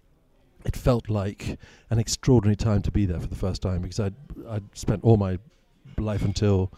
It 0.65 0.75
felt 0.75 1.11
like 1.11 1.59
an 1.91 1.99
extraordinary 1.99 2.57
time 2.57 2.81
to 2.83 2.91
be 2.91 3.05
there 3.05 3.21
for 3.21 3.27
the 3.27 3.35
first 3.35 3.61
time 3.61 3.83
because 3.83 4.01
I'd 4.01 4.15
I'd 4.49 4.65
spent 4.73 5.05
all 5.05 5.19
my 5.19 5.39
life 5.99 6.25
until 6.25 6.73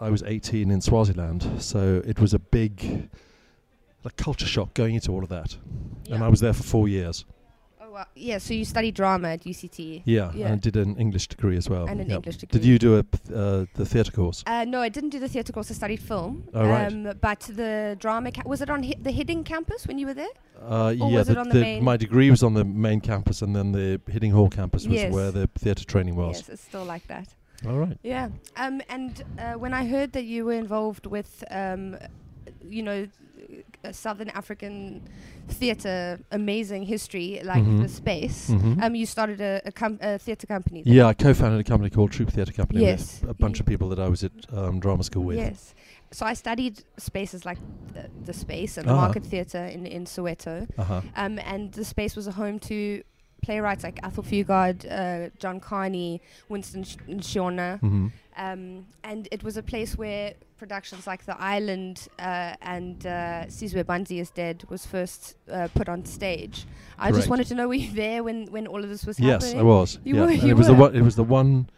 I 0.00 0.08
was 0.08 0.22
18 0.22 0.70
in 0.70 0.80
Swaziland, 0.80 1.62
so 1.62 2.02
it 2.06 2.18
was 2.18 2.32
a 2.32 2.38
big, 2.38 3.10
a 4.02 4.10
culture 4.10 4.46
shock 4.46 4.72
going 4.72 4.94
into 4.94 5.12
all 5.12 5.22
of 5.22 5.28
that, 5.28 5.58
and 6.10 6.24
I 6.24 6.28
was 6.28 6.40
there 6.40 6.54
for 6.54 6.62
four 6.62 6.88
years. 6.88 7.26
Wow. 8.00 8.06
Yeah, 8.14 8.38
so 8.38 8.54
you 8.54 8.64
studied 8.64 8.94
drama 8.94 9.28
at 9.28 9.44
UCT. 9.44 10.02
Yeah, 10.06 10.32
Yeah. 10.34 10.48
and 10.48 10.60
did 10.60 10.76
an 10.76 10.96
English 10.96 11.28
degree 11.28 11.56
as 11.56 11.68
well. 11.68 11.86
And 11.86 12.00
an 12.00 12.08
Yep. 12.08 12.16
English 12.16 12.36
degree. 12.38 12.58
Did 12.60 12.66
you 12.66 12.78
do 12.78 12.96
a 12.96 13.00
uh, 13.34 13.66
the 13.74 13.84
theatre 13.84 14.12
course? 14.12 14.42
Uh, 14.46 14.64
no, 14.64 14.80
I 14.80 14.88
didn't 14.88 15.10
do 15.10 15.18
the 15.18 15.28
theatre 15.28 15.52
course. 15.52 15.70
I 15.70 15.74
studied 15.74 16.00
film. 16.00 16.44
Oh, 16.54 16.66
right. 16.66 16.86
Um, 16.92 17.12
but 17.20 17.40
the 17.40 17.96
drama 18.00 18.32
ca- 18.32 18.42
was 18.46 18.60
it 18.62 18.70
on 18.70 18.82
hi- 18.82 18.96
the 19.02 19.10
Hiddingh 19.12 19.44
campus 19.44 19.86
when 19.86 19.98
you 19.98 20.06
were 20.06 20.14
there? 20.14 20.34
Uh, 20.60 20.88
Or 21.00 21.10
yeah, 21.10 21.18
was 21.18 21.28
it 21.28 21.36
on 21.38 21.48
the 21.50 21.60
main- 21.60 21.84
my 21.84 21.96
degree 21.96 22.30
was 22.30 22.42
on 22.42 22.54
the 22.54 22.64
main 22.64 23.00
campus, 23.00 23.42
and 23.42 23.54
then 23.54 23.72
the 23.72 24.00
Hiddingh 24.08 24.32
Hall 24.32 24.48
campus 24.48 24.86
was 24.86 24.94
Yes. 24.94 25.12
where 25.12 25.30
the 25.30 25.46
theatre 25.58 25.84
training 25.84 26.16
was. 26.16 26.38
Yes, 26.38 26.48
it's 26.48 26.62
still 26.62 26.84
like 26.84 27.06
that. 27.08 27.34
All 27.66 27.78
right. 27.78 27.98
Yeah. 28.02 28.28
Um, 28.56 28.80
and 28.88 29.22
uh, 29.38 29.52
when 29.54 29.74
I 29.74 29.86
heard 29.86 30.12
that 30.12 30.24
you 30.24 30.46
were 30.46 30.54
involved 30.54 31.04
with, 31.06 31.44
um, 31.50 31.96
you 32.66 32.82
know, 32.82 33.06
uh, 33.84 33.92
Southern 33.92 34.28
African 34.30 35.02
theatre, 35.48 36.20
amazing 36.30 36.82
history 36.84 37.40
like 37.44 37.62
Mhm. 37.64 37.82
the 37.82 37.88
space. 37.88 38.50
Mhm. 38.50 38.82
Um, 38.82 38.94
you 38.94 39.06
started 39.06 39.40
a, 39.40 39.60
a, 39.64 39.72
com- 39.72 39.98
a 40.00 40.18
theatre 40.18 40.46
company. 40.46 40.82
there. 40.82 40.94
Yeah, 40.94 41.06
I 41.06 41.14
co-founded 41.14 41.60
a 41.60 41.64
company 41.64 41.90
called 41.90 42.12
Troupe 42.12 42.30
Theatre 42.30 42.52
Company 42.52 42.80
Yes. 42.82 43.20
with 43.22 43.30
a 43.30 43.34
bunch 43.34 43.56
Ye- 43.56 43.60
of 43.60 43.66
people 43.66 43.88
that 43.88 43.98
I 43.98 44.08
was 44.08 44.22
at 44.24 44.32
um, 44.52 44.80
drama 44.80 45.02
school 45.04 45.24
with. 45.24 45.38
Yes. 45.38 45.74
So 46.12 46.26
I 46.26 46.34
studied 46.34 46.82
spaces 46.98 47.44
like 47.44 47.58
the, 47.94 48.08
the 48.24 48.32
space 48.32 48.76
and 48.76 48.86
the 48.88 48.92
Ah. 48.92 48.96
Market 49.06 49.24
Theatre 49.24 49.64
in, 49.64 49.86
in 49.86 50.04
Soweto. 50.04 50.68
Uh-huh. 50.78 51.00
Um, 51.16 51.38
and 51.38 51.72
the 51.72 51.84
space 51.84 52.16
was 52.16 52.26
a 52.26 52.32
home 52.32 52.58
to 52.60 53.02
playwrights 53.42 53.84
like 53.84 53.98
Athol 54.02 54.24
Fugard, 54.24 54.84
uh, 54.90 55.30
John 55.38 55.60
Kani, 55.60 56.20
Winston 56.48 56.84
Sh- 56.84 56.96
Ntshona. 57.08 57.80
hmm 57.80 58.08
Um, 58.36 58.86
and 59.04 59.28
it 59.32 59.42
was 59.42 59.56
a 59.56 59.62
place 59.62 59.96
where 59.98 60.34
productions 60.60 61.06
like 61.06 61.24
The 61.24 61.36
Island 61.40 62.06
uh, 62.18 62.54
and 62.60 63.06
uh, 63.06 63.46
Sizwe 63.46 63.82
Banzi 63.82 64.20
is 64.20 64.30
Dead 64.30 64.62
was 64.68 64.84
first 64.84 65.36
uh, 65.50 65.68
put 65.74 65.88
on 65.88 66.04
stage. 66.04 66.66
I 66.98 67.10
just 67.12 67.28
wanted 67.30 67.46
to 67.46 67.54
know 67.54 67.66
were 67.66 67.74
you 67.86 67.92
there 67.94 68.22
when, 68.22 68.46
when 68.52 68.66
all 68.66 68.84
of 68.84 68.90
this 68.90 69.06
was 69.06 69.18
Yes, 69.18 69.42
happening? 69.42 69.56
Yes, 69.56 69.60
I 69.60 69.64
was. 69.64 69.98
You 70.04 70.16
yeah. 70.16 70.24
were- 70.24 70.30
you 70.32 70.50
it 70.50 70.56
was 70.56 70.66
the 70.66 70.74
one. 70.74 70.94
It 70.94 71.00
was 71.02 71.16
the 71.16 71.24
one 71.24 71.70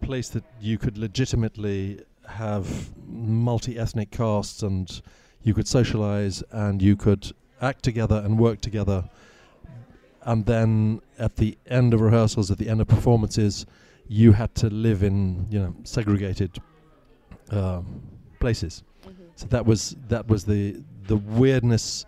place 0.00 0.28
that 0.30 0.44
you 0.60 0.76
could 0.76 0.98
legitimately 0.98 2.00
have 2.26 2.66
multi-ethnic 3.06 4.10
casts, 4.10 4.62
and 4.64 4.86
you 5.42 5.54
could 5.54 5.68
socialize, 5.68 6.42
and 6.50 6.82
you 6.82 6.96
could 6.96 7.32
act 7.62 7.84
together 7.84 8.20
and 8.24 8.38
work 8.40 8.60
together. 8.60 9.08
And 10.22 10.46
then 10.46 11.00
at 11.18 11.36
the 11.36 11.56
end 11.66 11.94
of 11.94 12.00
rehearsals, 12.00 12.50
at 12.50 12.58
the 12.58 12.68
end 12.68 12.80
of 12.80 12.88
performances, 12.88 13.66
you 14.08 14.32
had 14.32 14.52
to 14.56 14.68
live 14.68 15.04
in 15.04 15.46
you 15.48 15.60
know 15.60 15.76
segregated 15.84 16.60
um, 17.50 18.02
places. 18.40 18.82
Mhm. 19.06 19.12
So 19.36 19.46
that 19.46 19.66
was 19.66 19.96
that 20.08 20.28
was 20.28 20.44
the 20.44 20.82
the 21.06 21.16
weirdness 21.16 22.06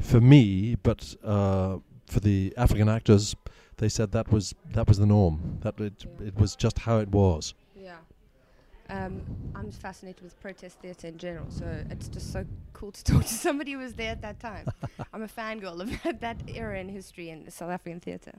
for 0.00 0.20
me, 0.20 0.76
but 0.82 1.14
uh, 1.22 1.78
for 2.06 2.20
the 2.20 2.54
African 2.56 2.88
actors, 2.88 3.36
they 3.76 3.88
said 3.88 4.12
that 4.12 4.30
was 4.32 4.54
that 4.72 4.88
was 4.88 4.98
the 4.98 5.06
norm. 5.06 5.58
That 5.60 5.78
it 5.80 6.04
it 6.20 6.36
was 6.36 6.56
just 6.56 6.78
how 6.80 6.98
it 6.98 7.08
was. 7.08 7.54
Yeah. 7.76 7.96
Um, 8.88 9.22
I'm 9.54 9.70
fascinated 9.70 10.22
with 10.22 10.38
protest 10.40 10.80
theatre 10.80 11.06
in 11.06 11.16
general, 11.18 11.46
so 11.50 11.64
it's 11.90 12.08
just 12.08 12.32
so 12.32 12.44
cool 12.72 12.90
to 12.92 13.04
talk 13.12 13.22
to 13.22 13.34
somebody 13.34 13.72
who 13.72 13.78
was 13.78 13.94
there 13.94 14.10
at 14.10 14.22
that 14.22 14.40
time. 14.40 14.66
I'm 15.12 15.22
a 15.22 15.28
fangirl 15.28 15.80
of 15.84 16.02
that, 16.02 16.20
that 16.20 16.36
era 16.48 16.80
in 16.80 16.88
history 16.88 17.30
in 17.30 17.48
South 17.50 17.70
African 17.70 18.00
theatre. 18.00 18.34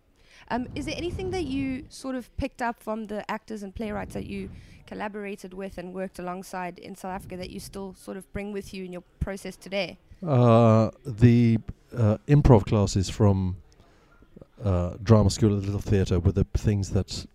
Um, 0.50 0.68
is 0.76 0.86
there 0.86 0.96
anything 0.98 1.32
that 1.32 1.46
you 1.46 1.86
sort 1.90 2.16
of 2.16 2.36
picked 2.38 2.62
up 2.62 2.82
from 2.82 3.08
the 3.08 3.30
actors 3.30 3.64
and 3.64 3.74
playwrights 3.74 4.14
that 4.14 4.26
you 4.26 4.50
collaborated 4.86 5.54
with 5.54 5.78
and 5.78 5.94
worked 5.94 6.20
alongside 6.20 6.78
in 6.80 6.96
South 6.96 7.14
Africa 7.14 7.38
that 7.38 7.50
you 7.50 7.60
still 7.60 7.94
sort 7.94 8.18
of 8.18 8.32
bring 8.34 8.52
with 8.52 8.74
you 8.74 8.84
in 8.84 8.92
your 8.92 9.04
process 9.20 9.56
today? 9.56 9.98
Uh, 10.26 10.92
the 11.06 11.58
uh, 11.96 12.18
improv 12.28 12.66
classes 12.66 13.10
from 13.10 13.58
uh, 14.64 14.96
drama 15.02 15.30
school 15.30 15.56
at 15.56 15.62
the 15.62 15.66
Little 15.66 15.82
Theatre 15.82 16.20
were 16.20 16.32
the 16.32 16.46
things 16.56 16.92
that 16.92 17.26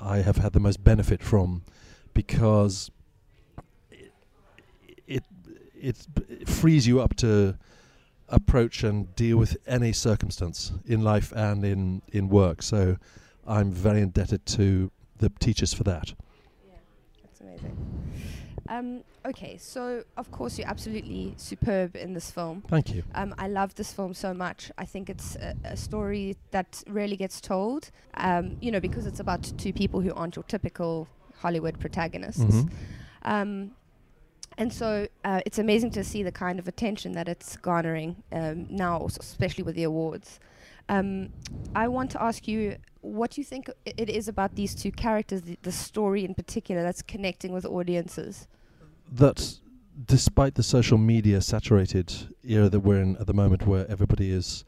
I 0.00 0.18
have 0.18 0.36
had 0.36 0.52
the 0.52 0.60
most 0.60 0.84
benefit 0.84 1.22
from 1.22 1.62
because 2.14 2.90
it 3.90 4.12
it, 5.08 5.24
it, 5.74 6.06
it 6.28 6.48
frees 6.48 6.86
you 6.86 7.00
up 7.00 7.16
to 7.16 7.56
approach 8.28 8.82
and 8.82 9.14
deal 9.14 9.36
with 9.36 9.56
any 9.66 9.92
circumstance 9.92 10.72
in 10.84 11.02
life 11.02 11.32
and 11.34 11.64
in, 11.64 12.02
in 12.12 12.28
work. 12.28 12.62
So 12.62 12.96
I'm 13.46 13.70
very 13.70 14.00
indebted 14.02 14.46
to 14.46 14.90
the 15.18 15.30
teachers 15.38 15.72
for 15.72 15.84
that. 15.84 16.14
Yeah, 16.66 16.74
that's 17.22 17.40
amazing. 17.40 17.76
Um, 18.68 19.04
okay, 19.24 19.56
so 19.58 20.02
of 20.16 20.30
course 20.32 20.58
you're 20.58 20.66
absolutely 20.68 21.34
superb 21.36 21.94
in 21.94 22.14
this 22.14 22.30
film. 22.30 22.64
Thank 22.68 22.92
you. 22.92 23.04
Um, 23.14 23.34
I 23.38 23.46
love 23.46 23.76
this 23.76 23.92
film 23.92 24.12
so 24.12 24.34
much. 24.34 24.72
I 24.76 24.84
think 24.84 25.08
it's 25.08 25.36
a, 25.36 25.54
a 25.64 25.76
story 25.76 26.36
that 26.50 26.82
rarely 26.88 27.16
gets 27.16 27.40
told, 27.40 27.90
um, 28.14 28.56
you 28.60 28.72
know, 28.72 28.80
because 28.80 29.06
it's 29.06 29.20
about 29.20 29.52
two 29.56 29.72
people 29.72 30.00
who 30.00 30.12
aren't 30.14 30.34
your 30.34 30.42
typical 30.44 31.06
Hollywood 31.38 31.78
protagonists. 31.78 32.42
Mhm. 32.42 32.70
And 34.58 34.72
so 34.72 35.06
uh, 35.24 35.40
it's 35.44 35.58
amazing 35.58 35.90
to 35.92 36.04
see 36.04 36.22
the 36.22 36.32
kind 36.32 36.58
of 36.58 36.66
attention 36.66 37.12
that 37.12 37.28
it's 37.28 37.56
garnering 37.56 38.22
um, 38.32 38.66
now, 38.70 39.06
especially 39.06 39.64
with 39.64 39.74
the 39.74 39.84
awards. 39.84 40.40
Um, 40.88 41.30
I 41.74 41.88
want 41.88 42.10
to 42.12 42.22
ask 42.22 42.46
you 42.48 42.76
what 43.00 43.36
you 43.36 43.44
think 43.44 43.68
it 43.84 44.08
is 44.08 44.28
about 44.28 44.54
these 44.54 44.74
two 44.74 44.92
characters, 44.92 45.42
the, 45.42 45.58
the 45.62 45.72
story 45.72 46.24
in 46.24 46.34
particular, 46.34 46.82
that's 46.82 47.02
connecting 47.02 47.52
with 47.52 47.64
audiences. 47.66 48.48
that 49.12 49.58
despite 50.06 50.54
the 50.54 50.62
social 50.62 50.98
media 50.98 51.40
saturated 51.40 52.12
era 52.42 52.68
that 52.68 52.80
we're 52.80 53.00
in 53.00 53.16
at 53.16 53.26
the 53.26 53.34
moment, 53.34 53.66
where 53.66 53.90
everybody 53.90 54.30
is, 54.30 54.64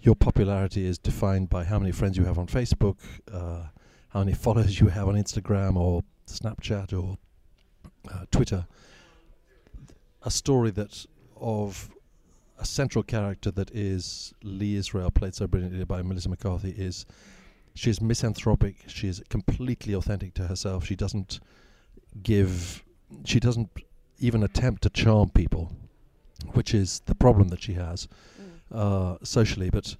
your 0.00 0.14
popularity 0.14 0.84
is 0.84 0.98
defined 0.98 1.48
by 1.48 1.64
how 1.64 1.78
many 1.78 1.92
friends 1.92 2.16
you 2.16 2.24
have 2.24 2.38
on 2.38 2.46
Facebook, 2.46 2.96
uh, 3.32 3.66
how 4.08 4.20
many 4.20 4.32
followers 4.32 4.80
you 4.80 4.88
have 4.88 5.08
on 5.08 5.14
Instagram 5.14 5.76
or 5.76 6.02
Snapchat 6.26 6.92
or 6.92 7.16
uh, 8.12 8.24
Twitter. 8.30 8.66
A 10.24 10.30
story 10.30 10.70
that 10.72 11.06
of 11.40 11.90
a 12.58 12.64
central 12.64 13.02
character 13.02 13.50
that 13.50 13.70
is 13.72 14.32
Lee 14.42 14.76
Israel, 14.76 15.10
played 15.10 15.34
so 15.34 15.46
brilliantly 15.46 15.84
by 15.84 16.02
Melissa 16.02 16.28
McCarthy, 16.28 16.70
is 16.70 17.04
she 17.74 17.90
is 17.90 18.00
misanthropic. 18.00 18.84
She 18.86 19.08
is 19.08 19.22
completely 19.28 19.94
authentic 19.94 20.34
to 20.34 20.46
herself. 20.46 20.86
She 20.86 20.94
doesn't 20.94 21.40
give. 22.22 22.84
She 23.24 23.40
doesn't 23.40 23.70
even 24.20 24.42
attempt 24.42 24.82
to 24.82 24.90
charm 24.90 25.30
people, 25.30 25.72
which 26.52 26.72
is 26.72 27.00
the 27.06 27.14
problem 27.14 27.48
that 27.48 27.62
she 27.62 27.72
has 27.74 28.06
uh, 28.70 29.16
socially. 29.24 29.70
But 29.70 29.96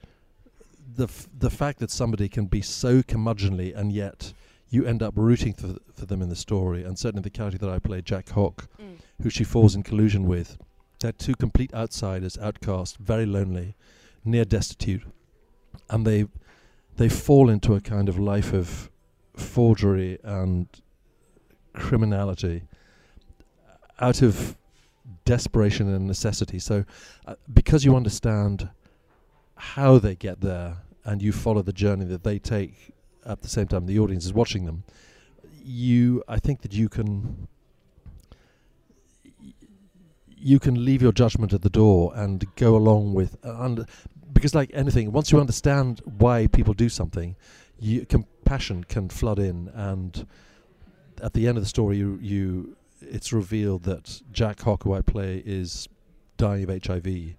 the 0.94 1.04
f- 1.04 1.28
the 1.36 1.50
fact 1.50 1.78
that 1.80 1.90
somebody 1.90 2.28
can 2.28 2.46
be 2.46 2.62
so 2.62 3.02
curmudgeonly 3.02 3.74
and 3.76 3.90
yet 3.92 4.34
you 4.68 4.84
end 4.86 5.02
up 5.02 5.14
rooting 5.16 5.52
for, 5.52 5.76
for 5.94 6.06
them 6.06 6.22
in 6.22 6.28
the 6.28 6.36
story, 6.36 6.84
and 6.84 6.98
certainly 6.98 7.22
the 7.22 7.30
character 7.30 7.58
that 7.58 7.68
I 7.70 7.78
played, 7.78 8.04
Jack 8.06 8.28
Hock, 8.30 8.68
Mm. 8.80 8.96
Who 9.22 9.30
she 9.30 9.44
falls 9.44 9.74
in 9.74 9.82
collusion 9.82 10.26
with, 10.26 10.58
they're 11.00 11.12
two 11.12 11.34
complete 11.34 11.72
outsiders, 11.74 12.38
outcast, 12.38 12.96
very 12.98 13.26
lonely, 13.26 13.74
near 14.24 14.44
destitute, 14.44 15.02
and 15.90 16.06
they 16.06 16.26
they 16.96 17.08
fall 17.08 17.48
into 17.48 17.74
a 17.74 17.80
kind 17.80 18.08
of 18.08 18.18
life 18.18 18.52
of 18.52 18.90
forgery 19.34 20.18
and 20.22 20.68
criminality 21.72 22.62
out 23.98 24.20
of 24.20 24.56
desperation 25.24 25.92
and 25.92 26.06
necessity. 26.06 26.58
So, 26.58 26.84
uh, 27.26 27.36
because 27.52 27.84
you 27.84 27.96
understand 27.96 28.68
how 29.56 29.98
they 29.98 30.14
get 30.14 30.40
there 30.40 30.78
and 31.04 31.22
you 31.22 31.32
follow 31.32 31.62
the 31.62 31.72
journey 31.72 32.04
that 32.06 32.24
they 32.24 32.38
take 32.38 32.92
at 33.24 33.42
the 33.42 33.48
same 33.48 33.68
time 33.68 33.86
the 33.86 33.98
audience 33.98 34.24
is 34.24 34.32
watching 34.32 34.66
them, 34.66 34.84
you, 35.64 36.22
I 36.28 36.38
think 36.38 36.62
that 36.62 36.72
you 36.72 36.88
can. 36.88 37.48
You 40.44 40.58
can 40.58 40.84
leave 40.84 41.02
your 41.02 41.12
judgment 41.12 41.52
at 41.52 41.62
the 41.62 41.70
door 41.70 42.12
and 42.14 42.44
go 42.56 42.74
along 42.76 43.14
with, 43.14 43.36
uh, 43.44 43.56
und- 43.58 43.86
because 44.32 44.54
like 44.54 44.70
anything, 44.74 45.12
once 45.12 45.30
you 45.30 45.38
understand 45.38 46.00
why 46.04 46.46
people 46.46 46.74
do 46.74 46.88
something, 46.88 47.36
you, 47.78 48.04
compassion 48.06 48.84
can 48.84 49.08
flood 49.08 49.38
in, 49.38 49.68
and 49.74 50.26
at 51.22 51.32
the 51.32 51.46
end 51.46 51.58
of 51.58 51.62
the 51.62 51.68
story, 51.68 51.96
you, 51.98 52.18
you 52.20 52.76
it's 53.00 53.32
revealed 53.32 53.84
that 53.84 54.22
Jack 54.32 54.60
Hock, 54.60 54.84
who 54.84 54.92
I 54.92 55.00
play, 55.00 55.42
is 55.44 55.88
dying 56.36 56.68
of 56.68 56.84
HIV. 56.84 57.36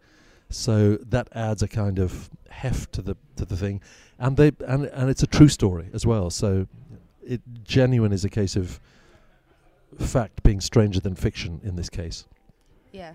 So 0.50 0.98
that 0.98 1.28
adds 1.34 1.64
a 1.64 1.68
kind 1.68 2.00
of 2.00 2.30
heft 2.50 2.94
to 2.94 3.02
the 3.02 3.16
to 3.38 3.46
the 3.46 3.58
thing, 3.58 3.82
and 4.20 4.38
they 4.38 4.52
and 4.68 4.86
and 4.86 5.10
it's 5.10 5.24
a 5.24 5.28
true 5.28 5.48
story 5.48 5.90
as 5.94 6.06
well. 6.06 6.30
So 6.30 6.68
it 7.26 7.42
genuine 7.64 8.12
is 8.12 8.24
a 8.24 8.30
case 8.30 8.56
of 8.56 8.80
fact 10.00 10.44
being 10.44 10.62
stranger 10.62 11.00
than 11.00 11.16
fiction 11.16 11.60
in 11.64 11.76
this 11.76 11.90
case. 11.90 12.26
Yeah. 12.94 13.14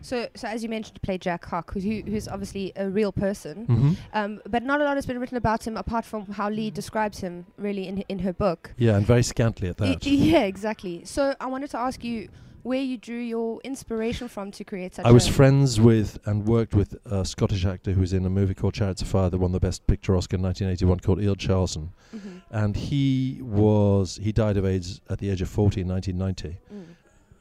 So, 0.00 0.26
so 0.34 0.48
as 0.48 0.62
you 0.62 0.68
mentioned, 0.68 0.96
you 0.96 1.00
play 1.06 1.18
Jack 1.18 1.44
Hock, 1.44 1.72
who, 1.74 1.80
who's 1.80 2.28
obviously 2.28 2.72
a 2.76 2.88
real 2.88 3.12
person, 3.12 3.66
Mhm. 3.66 3.96
um, 4.14 4.40
but 4.48 4.62
not 4.62 4.80
a 4.80 4.84
lot 4.84 4.96
has 4.96 5.04
been 5.06 5.18
written 5.18 5.36
about 5.36 5.66
him 5.66 5.76
apart 5.76 6.04
from 6.04 6.24
how 6.26 6.48
Lee 6.48 6.70
describes 6.70 7.18
him, 7.20 7.44
really, 7.58 7.86
in 7.86 7.98
in 8.08 8.20
her 8.20 8.32
book. 8.32 8.72
Yeah, 8.78 8.96
and 8.96 9.04
very 9.06 9.22
scantily 9.22 9.68
at 9.70 9.78
Y- 9.80 9.88
that. 9.94 10.06
yeah, 10.06 10.44
exactly. 10.44 11.04
So 11.04 11.34
I 11.40 11.46
wanted 11.46 11.70
to 11.70 11.78
ask 11.78 12.02
you 12.04 12.28
where 12.62 12.80
you 12.80 12.96
drew 12.96 13.18
your 13.18 13.60
inspiration 13.64 14.28
from 14.28 14.50
to 14.52 14.64
create 14.64 14.94
such. 14.94 15.04
I 15.04 15.10
was 15.12 15.26
friends 15.28 15.80
with 15.80 16.18
and 16.26 16.46
worked 16.46 16.74
with 16.74 16.96
a 17.04 17.24
Scottish 17.24 17.64
actor 17.66 17.92
who 17.92 18.00
was 18.00 18.12
in 18.12 18.24
a 18.24 18.30
movie 18.30 18.54
called 18.54 18.74
Chariots 18.74 19.02
of 19.02 19.08
Fire 19.08 19.28
that 19.30 19.38
won 19.38 19.52
the 19.52 19.60
Best 19.60 19.86
Picture 19.86 20.16
Oscar 20.16 20.36
in 20.36 20.42
1981 20.42 21.00
called 21.00 21.20
Ian 21.20 21.34
Charleson. 21.36 21.88
Mhm. 22.14 22.42
And 22.50 22.76
he 22.76 23.40
was, 23.42 24.18
he 24.22 24.32
died 24.32 24.56
of 24.56 24.64
AIDS 24.64 25.00
at 25.10 25.18
the 25.18 25.28
age 25.30 25.42
of 25.42 25.48
40 25.48 25.80
in 25.82 25.88
1990. 25.88 26.58
Mm. 26.72 26.84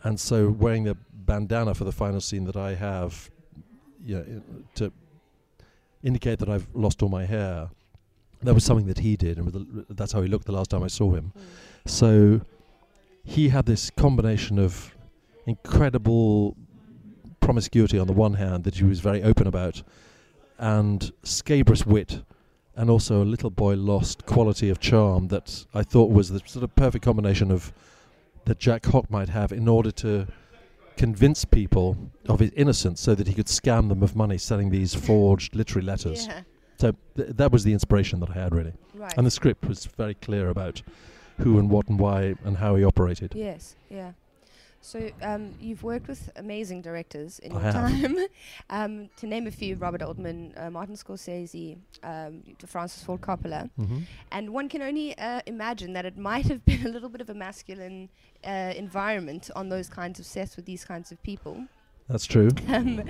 And 0.03 0.19
so 0.19 0.49
wearing 0.49 0.83
the 0.83 0.95
bandana 1.27 1.75
for 1.75 1.83
the 1.83 1.91
final 1.91 2.19
scene 2.19 2.45
that 2.45 2.55
I 2.55 2.73
have, 2.73 3.29
to 4.07 4.91
indicate 6.01 6.39
that 6.39 6.49
I've 6.49 6.67
lost 6.73 7.03
all 7.03 7.09
my 7.09 7.25
hair, 7.25 7.69
that 8.41 8.53
was 8.53 8.63
something 8.63 8.87
that 8.87 8.99
he 8.99 9.15
did. 9.15 9.37
And 9.37 9.51
the, 9.51 9.85
that's 9.93 10.11
how 10.11 10.21
he 10.21 10.27
looked 10.27 10.45
the 10.45 10.51
last 10.51 10.71
time 10.71 10.83
I 10.83 10.87
saw 10.87 11.11
him. 11.11 11.33
Mm. 11.37 11.89
So 11.89 12.41
he 13.23 13.49
had 13.49 13.65
this 13.65 13.89
combination 13.91 14.57
of 14.57 14.95
incredible 15.45 16.55
promiscuity 17.39 17.99
on 17.99 18.07
the 18.07 18.13
one 18.13 18.35
hand 18.35 18.63
that 18.63 18.75
he 18.75 18.83
was 18.83 18.99
very 18.99 19.23
open 19.23 19.47
about, 19.47 19.83
and 20.57 21.11
scabrous 21.23 21.85
wit, 21.85 22.23
and 22.75 22.89
also 22.89 23.23
a 23.23 23.25
little 23.25 23.49
boy 23.49 23.75
lost 23.75 24.25
quality 24.25 24.69
of 24.69 24.79
charm 24.79 25.27
that 25.29 25.65
I 25.73 25.83
thought 25.83 26.11
was 26.11 26.29
the 26.29 26.41
sort 26.45 26.63
of 26.63 26.75
perfect 26.75 27.03
combination 27.03 27.51
of 27.51 27.73
that 28.45 28.59
Jack 28.59 28.85
Hock 28.85 29.09
might 29.09 29.29
have 29.29 29.51
in 29.51 29.67
order 29.67 29.91
to 29.91 30.27
convince 30.97 31.45
people 31.45 31.97
of 32.27 32.39
his 32.39 32.51
innocence 32.51 32.99
so 32.99 33.15
that 33.15 33.27
he 33.27 33.33
could 33.33 33.45
scam 33.45 33.87
them 33.89 34.03
of 34.03 34.15
money 34.15 34.37
selling 34.37 34.69
these 34.69 34.93
forged 34.93 35.55
literary 35.55 35.85
letters. 35.85 36.27
Yeah. 36.27 36.41
So 36.79 36.95
th- 37.15 37.29
that 37.29 37.51
was 37.51 37.63
the 37.63 37.73
inspiration 37.73 38.19
that 38.19 38.29
I 38.29 38.33
had 38.33 38.53
really. 38.53 38.73
Right. 38.93 39.13
And 39.17 39.25
the 39.25 39.31
script 39.31 39.65
was 39.65 39.85
very 39.85 40.15
clear 40.15 40.49
about 40.49 40.81
who 41.39 41.59
and 41.59 41.69
what 41.69 41.87
and 41.87 41.99
why 41.99 42.35
and 42.43 42.57
how 42.57 42.75
he 42.75 42.83
operated. 42.83 43.33
Yes, 43.35 43.75
yeah. 43.89 44.11
So 44.87 45.11
um, 45.21 45.53
you've 45.59 45.83
worked 45.83 46.07
with 46.07 46.29
amazing 46.37 46.81
directors 46.81 47.39
in 47.39 47.51
I 47.51 47.61
your 47.61 47.71
time. 47.73 48.17
um, 48.69 49.09
to 49.17 49.27
name 49.27 49.45
a 49.45 49.51
few: 49.51 49.75
Robert 49.75 50.01
Altman, 50.01 50.53
uh, 50.55 50.69
Martin 50.69 50.95
Scorsese, 50.95 51.77
um, 52.03 52.41
Francis 52.65 53.03
Ford 53.03 53.19
Coppola. 53.19 53.69
Mhm. 53.77 54.03
And 54.31 54.53
one 54.53 54.69
can 54.69 54.81
only 54.81 55.17
uh, 55.17 55.41
imagine 55.45 55.91
that 55.91 56.05
it 56.05 56.17
might 56.17 56.47
have 56.47 56.63
been 56.71 56.85
a 56.85 56.89
little 56.89 57.09
bit 57.09 57.19
of 57.19 57.29
a 57.29 57.33
masculine 57.33 58.07
uh, 58.45 58.73
environment 58.77 59.49
on 59.57 59.67
those 59.67 59.89
kinds 59.89 60.19
of 60.21 60.25
sets 60.25 60.55
with 60.55 60.65
these 60.65 60.85
kinds 60.85 61.11
of 61.11 61.21
people. 61.21 61.65
That's 62.09 62.25
true. 62.25 62.49
um, 62.69 63.03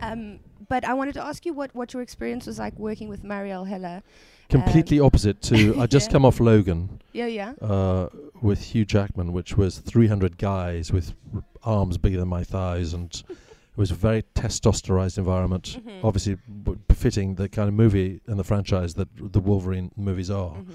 um, 0.00 0.38
but 0.68 0.84
I 0.84 0.94
wanted 0.94 1.14
to 1.14 1.24
ask 1.24 1.44
you 1.44 1.52
what, 1.52 1.74
what 1.74 1.92
your 1.92 2.02
experience 2.02 2.46
was 2.46 2.58
like 2.58 2.78
working 2.78 3.08
with 3.08 3.22
Marielle 3.22 3.66
Heller. 3.66 4.02
Completely 4.48 5.00
opposite 5.00 5.40
to 5.42 5.78
I 5.80 5.86
just 5.96 6.08
Yeah. 6.08 6.12
come 6.12 6.24
off 6.24 6.38
Logan 6.40 7.00
Yeah, 7.12 7.26
yeah. 7.26 7.52
uh, 7.60 8.08
with 8.40 8.60
Hugh 8.62 8.84
Jackman, 8.84 9.32
which 9.32 9.56
was 9.56 9.78
300 9.78 10.38
guys 10.38 10.92
with 10.92 11.14
r- 11.34 11.42
arms 11.62 11.98
bigger 11.98 12.18
than 12.18 12.28
my 12.28 12.44
thighs, 12.44 12.92
and 12.94 13.10
it 13.28 13.36
was 13.76 13.90
a 13.90 13.94
very 13.94 14.22
testosterized 14.34 15.18
environment. 15.18 15.80
Mhm. 15.84 16.04
Obviously, 16.04 16.36
b- 16.62 16.76
befitting 16.88 17.34
the 17.34 17.48
kind 17.48 17.68
of 17.68 17.74
movie 17.74 18.20
and 18.26 18.38
the 18.38 18.44
franchise 18.44 18.94
that 18.94 19.08
the 19.32 19.40
Wolverine 19.40 19.90
movies 19.96 20.30
are. 20.30 20.56
Mhm. 20.56 20.66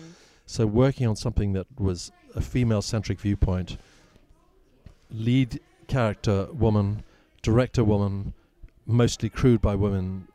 So 0.48 0.66
working 0.66 1.08
on 1.08 1.16
something 1.16 1.54
that 1.54 1.68
was 1.78 2.12
a 2.36 2.42
female-centric 2.42 3.20
viewpoint, 3.22 3.78
lead 5.12 5.60
character 5.88 6.48
woman, 6.54 7.04
director 7.42 7.84
woman, 7.84 8.34
mostly 8.86 9.30
crewed 9.30 9.62
by 9.62 9.76
women, 9.76 10.28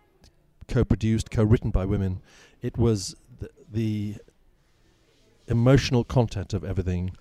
co-produced, 0.69 1.31
co-written 1.31 1.71
by 1.71 1.85
women. 1.85 2.21
It 2.63 2.79
was 2.79 3.17
the, 3.41 3.51
the 3.71 4.17
emotional 5.49 6.05
content 6.05 6.55
of 6.55 6.65
everything 6.65 7.13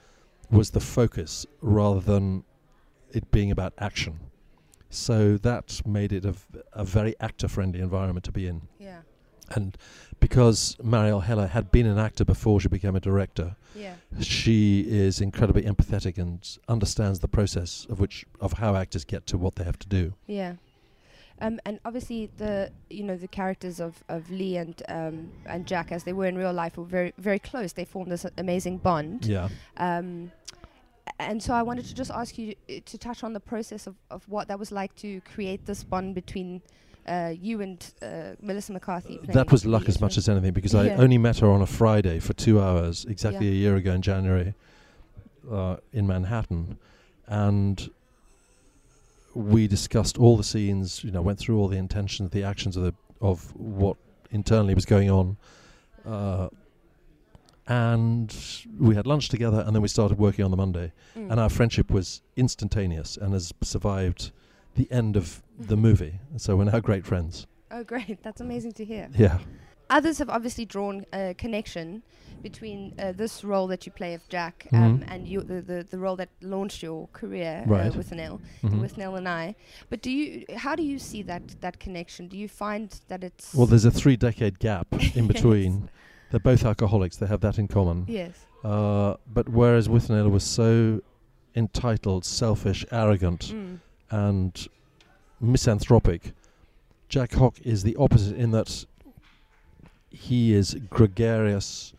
was 0.50 0.72
the 0.72 0.80
focus 0.80 1.46
rather 1.62 2.00
than 2.00 2.43
it 3.12 3.32
being 3.32 3.52
about 3.52 3.74
action. 3.78 4.19
So 4.89 5.38
that 5.38 5.82
made 5.86 6.13
it 6.13 6.24
a, 6.26 6.34
v- 6.34 6.62
a 6.74 6.86
very 6.86 7.15
actor-friendly 7.19 7.80
environment 7.80 8.24
to 8.26 8.32
be 8.32 8.48
in. 8.48 8.62
Yeah, 8.78 9.02
And 9.56 9.78
because 10.20 10.76
Marielle 10.84 11.24
Heller 11.24 11.48
had 11.48 11.72
been 11.72 11.86
an 11.86 11.98
actor 11.98 12.26
before 12.26 12.60
she 12.60 12.68
became 12.68 12.96
a 12.96 13.00
director, 13.00 13.56
yeah. 13.76 13.96
she 14.22 14.82
is 14.88 15.22
incredibly 15.22 15.63
empathetic 15.63 16.18
and 16.18 16.58
understands 16.68 17.20
the 17.20 17.28
process 17.28 17.86
of 17.89 18.00
which 18.00 18.26
of 18.39 18.54
how 18.54 18.76
actors 18.76 19.04
get 19.04 19.26
to 19.28 19.38
what 19.38 19.56
they 19.56 19.63
have 19.63 19.80
to 19.80 19.88
do. 19.88 20.13
Yeah. 20.28 20.54
Um, 21.42 21.60
and 21.66 21.80
obviously 21.84 22.30
the 22.38 22.72
you 22.89 23.04
know 23.04 23.18
the 23.18 23.28
characters 23.28 23.80
of, 23.80 24.04
of 24.08 24.30
Lee 24.30 24.58
and 24.58 24.82
um, 24.88 25.32
and 25.46 25.66
Jack 25.66 25.92
as 25.92 26.04
they 26.04 26.13
were 26.13 26.28
in 26.28 26.38
real 26.38 26.54
life 26.54 26.78
were 26.78 26.86
very 26.86 27.13
very 27.18 27.39
close. 27.39 27.74
They 27.74 27.86
formed 27.86 28.12
this 28.12 28.26
amazing 28.38 28.78
bond. 28.78 29.26
Yeah. 29.26 29.50
Um, 29.78 30.32
and 31.20 31.44
so 31.44 31.54
I 31.54 31.63
wanted 31.63 31.86
to 31.86 31.94
just 31.94 32.12
ask 32.12 32.38
you 32.38 32.56
to 32.86 32.98
touch 32.98 33.24
on 33.24 33.34
the 33.34 33.39
process 33.39 33.88
of, 33.88 33.96
of 34.10 34.28
what 34.30 34.48
that 34.48 34.58
was 34.58 34.72
like 34.72 34.96
to 34.98 35.22
create 35.22 35.66
this 35.66 35.84
bond 35.84 36.16
between 36.16 36.62
uh, 37.08 37.34
you 37.39 37.62
and 37.62 37.86
uh, 38.02 38.36
Melissa 38.42 38.74
McCarthy. 38.74 39.20
That 39.24 39.52
was 39.52 39.66
luck 39.66 39.88
as 39.89 40.00
much 40.00 40.18
as 40.18 40.30
anything 40.30 40.54
because 40.54 40.74
I 40.74 40.89
only 40.92 41.18
met 41.18 41.39
her 41.39 41.50
on 41.50 41.62
a 41.62 41.66
Friday 41.66 42.20
for 42.20 42.34
two 42.34 42.62
hours 42.62 43.06
exactly 43.06 43.48
Yeah. 43.48 43.54
a 43.54 43.56
year 43.56 43.76
ago 43.76 43.92
in 43.94 44.02
January 44.02 44.54
uh, 45.52 45.78
in 45.92 46.08
Manhattan. 46.08 46.78
And 47.28 47.89
we 49.34 49.68
discussed 49.68 50.18
all 50.18 50.38
the 50.38 50.44
scenes, 50.44 51.04
you 51.04 51.12
know, 51.12 51.22
went 51.22 51.39
through 51.39 51.58
all 51.60 51.68
the 51.68 51.78
intentions, 51.78 52.32
the 52.32 52.44
actions 52.44 52.78
of 52.78 52.84
the 52.84 52.94
of 53.22 53.56
what 53.56 53.98
internally 54.32 54.76
was 54.76 54.86
going 54.86 55.10
on. 55.10 55.38
Uh, 56.06 56.50
and 57.68 58.36
we 58.78 58.96
had 58.96 59.08
lunch 59.08 59.30
together 59.30 59.63
and 59.66 59.74
then 59.74 59.82
we 59.82 59.88
started 59.88 60.18
working 60.18 60.44
on 60.44 60.52
the 60.52 60.58
Monday. 60.58 60.92
Mm. 61.18 61.32
And 61.32 61.39
our 61.39 61.50
friendship 61.50 61.89
was 61.89 62.22
instantaneous 62.36 63.16
and 63.16 63.32
has 63.34 63.54
survived 63.62 64.32
the 64.76 64.92
end 64.92 65.16
of 65.16 65.42
the 65.58 65.78
movie. 65.78 66.20
So 66.38 66.56
we're 66.56 66.66
now 66.66 66.80
great 66.80 67.06
friends. 67.06 67.48
Oh, 67.72 67.84
great! 67.84 68.22
That's 68.24 68.42
amazing 68.42 68.74
to 68.74 68.86
hear. 68.86 69.10
Yeah. 69.18 69.40
Others 69.90 70.18
have 70.20 70.30
obviously 70.30 70.66
drawn 70.66 71.06
a 71.14 71.34
connection 71.36 72.04
between 72.42 72.94
uh, 73.00 73.12
this 73.12 73.44
role 73.44 73.68
that 73.68 73.86
you 73.86 73.92
play 73.92 74.14
of 74.14 74.22
Jack 74.30 74.68
um, 74.74 75.00
Mhm. 75.00 75.04
and 75.12 75.28
you, 75.28 75.42
the, 75.42 75.62
the 75.62 75.86
the 75.90 75.98
role 75.98 76.16
that 76.18 76.30
launched 76.42 76.82
your 76.84 77.08
career 77.14 77.64
Right. 77.68 77.88
uh, 77.88 77.92
Withnail, 77.92 78.40
Mhm. 78.64 78.80
Withnail 78.82 79.18
and 79.18 79.28
I. 79.30 79.56
But 79.90 80.02
do 80.02 80.10
you? 80.12 80.46
How 80.58 80.76
do 80.76 80.84
you 80.84 81.00
see 81.00 81.22
that 81.24 81.56
that 81.62 81.80
connection? 81.80 82.28
Do 82.28 82.38
you 82.38 82.48
find 82.48 82.90
that 83.08 83.24
it's 83.24 83.54
Well, 83.54 83.68
there's 83.68 83.86
a 83.86 83.92
three-decade 83.92 84.60
gap 84.60 84.88
in 85.16 85.28
between. 85.28 85.90
They're 86.32 86.40
both 86.40 86.66
alcoholics. 86.66 87.18
They 87.18 87.28
have 87.28 87.42
that 87.42 87.58
in 87.60 87.68
common. 87.68 88.06
yes, 88.08 88.34
Uh, 88.64 89.16
but 89.28 89.50
whereas 89.50 89.88
with 89.88 90.08
Withnail 90.08 90.32
was 90.32 90.44
so 90.44 91.02
entitled, 91.56 92.26
selfish, 92.26 92.84
arrogant, 92.92 93.52
mm. 93.54 93.80
And 94.13 94.67
misanthropic, 95.41 96.32
Jack 97.10 97.34
Hock 97.34 97.60
is 97.63 97.84
the 97.84 97.95
opposite 97.97 98.36
in 98.38 98.52
that 98.52 98.86
he 100.10 100.54
is 100.54 100.76
gregarious, 100.89 101.93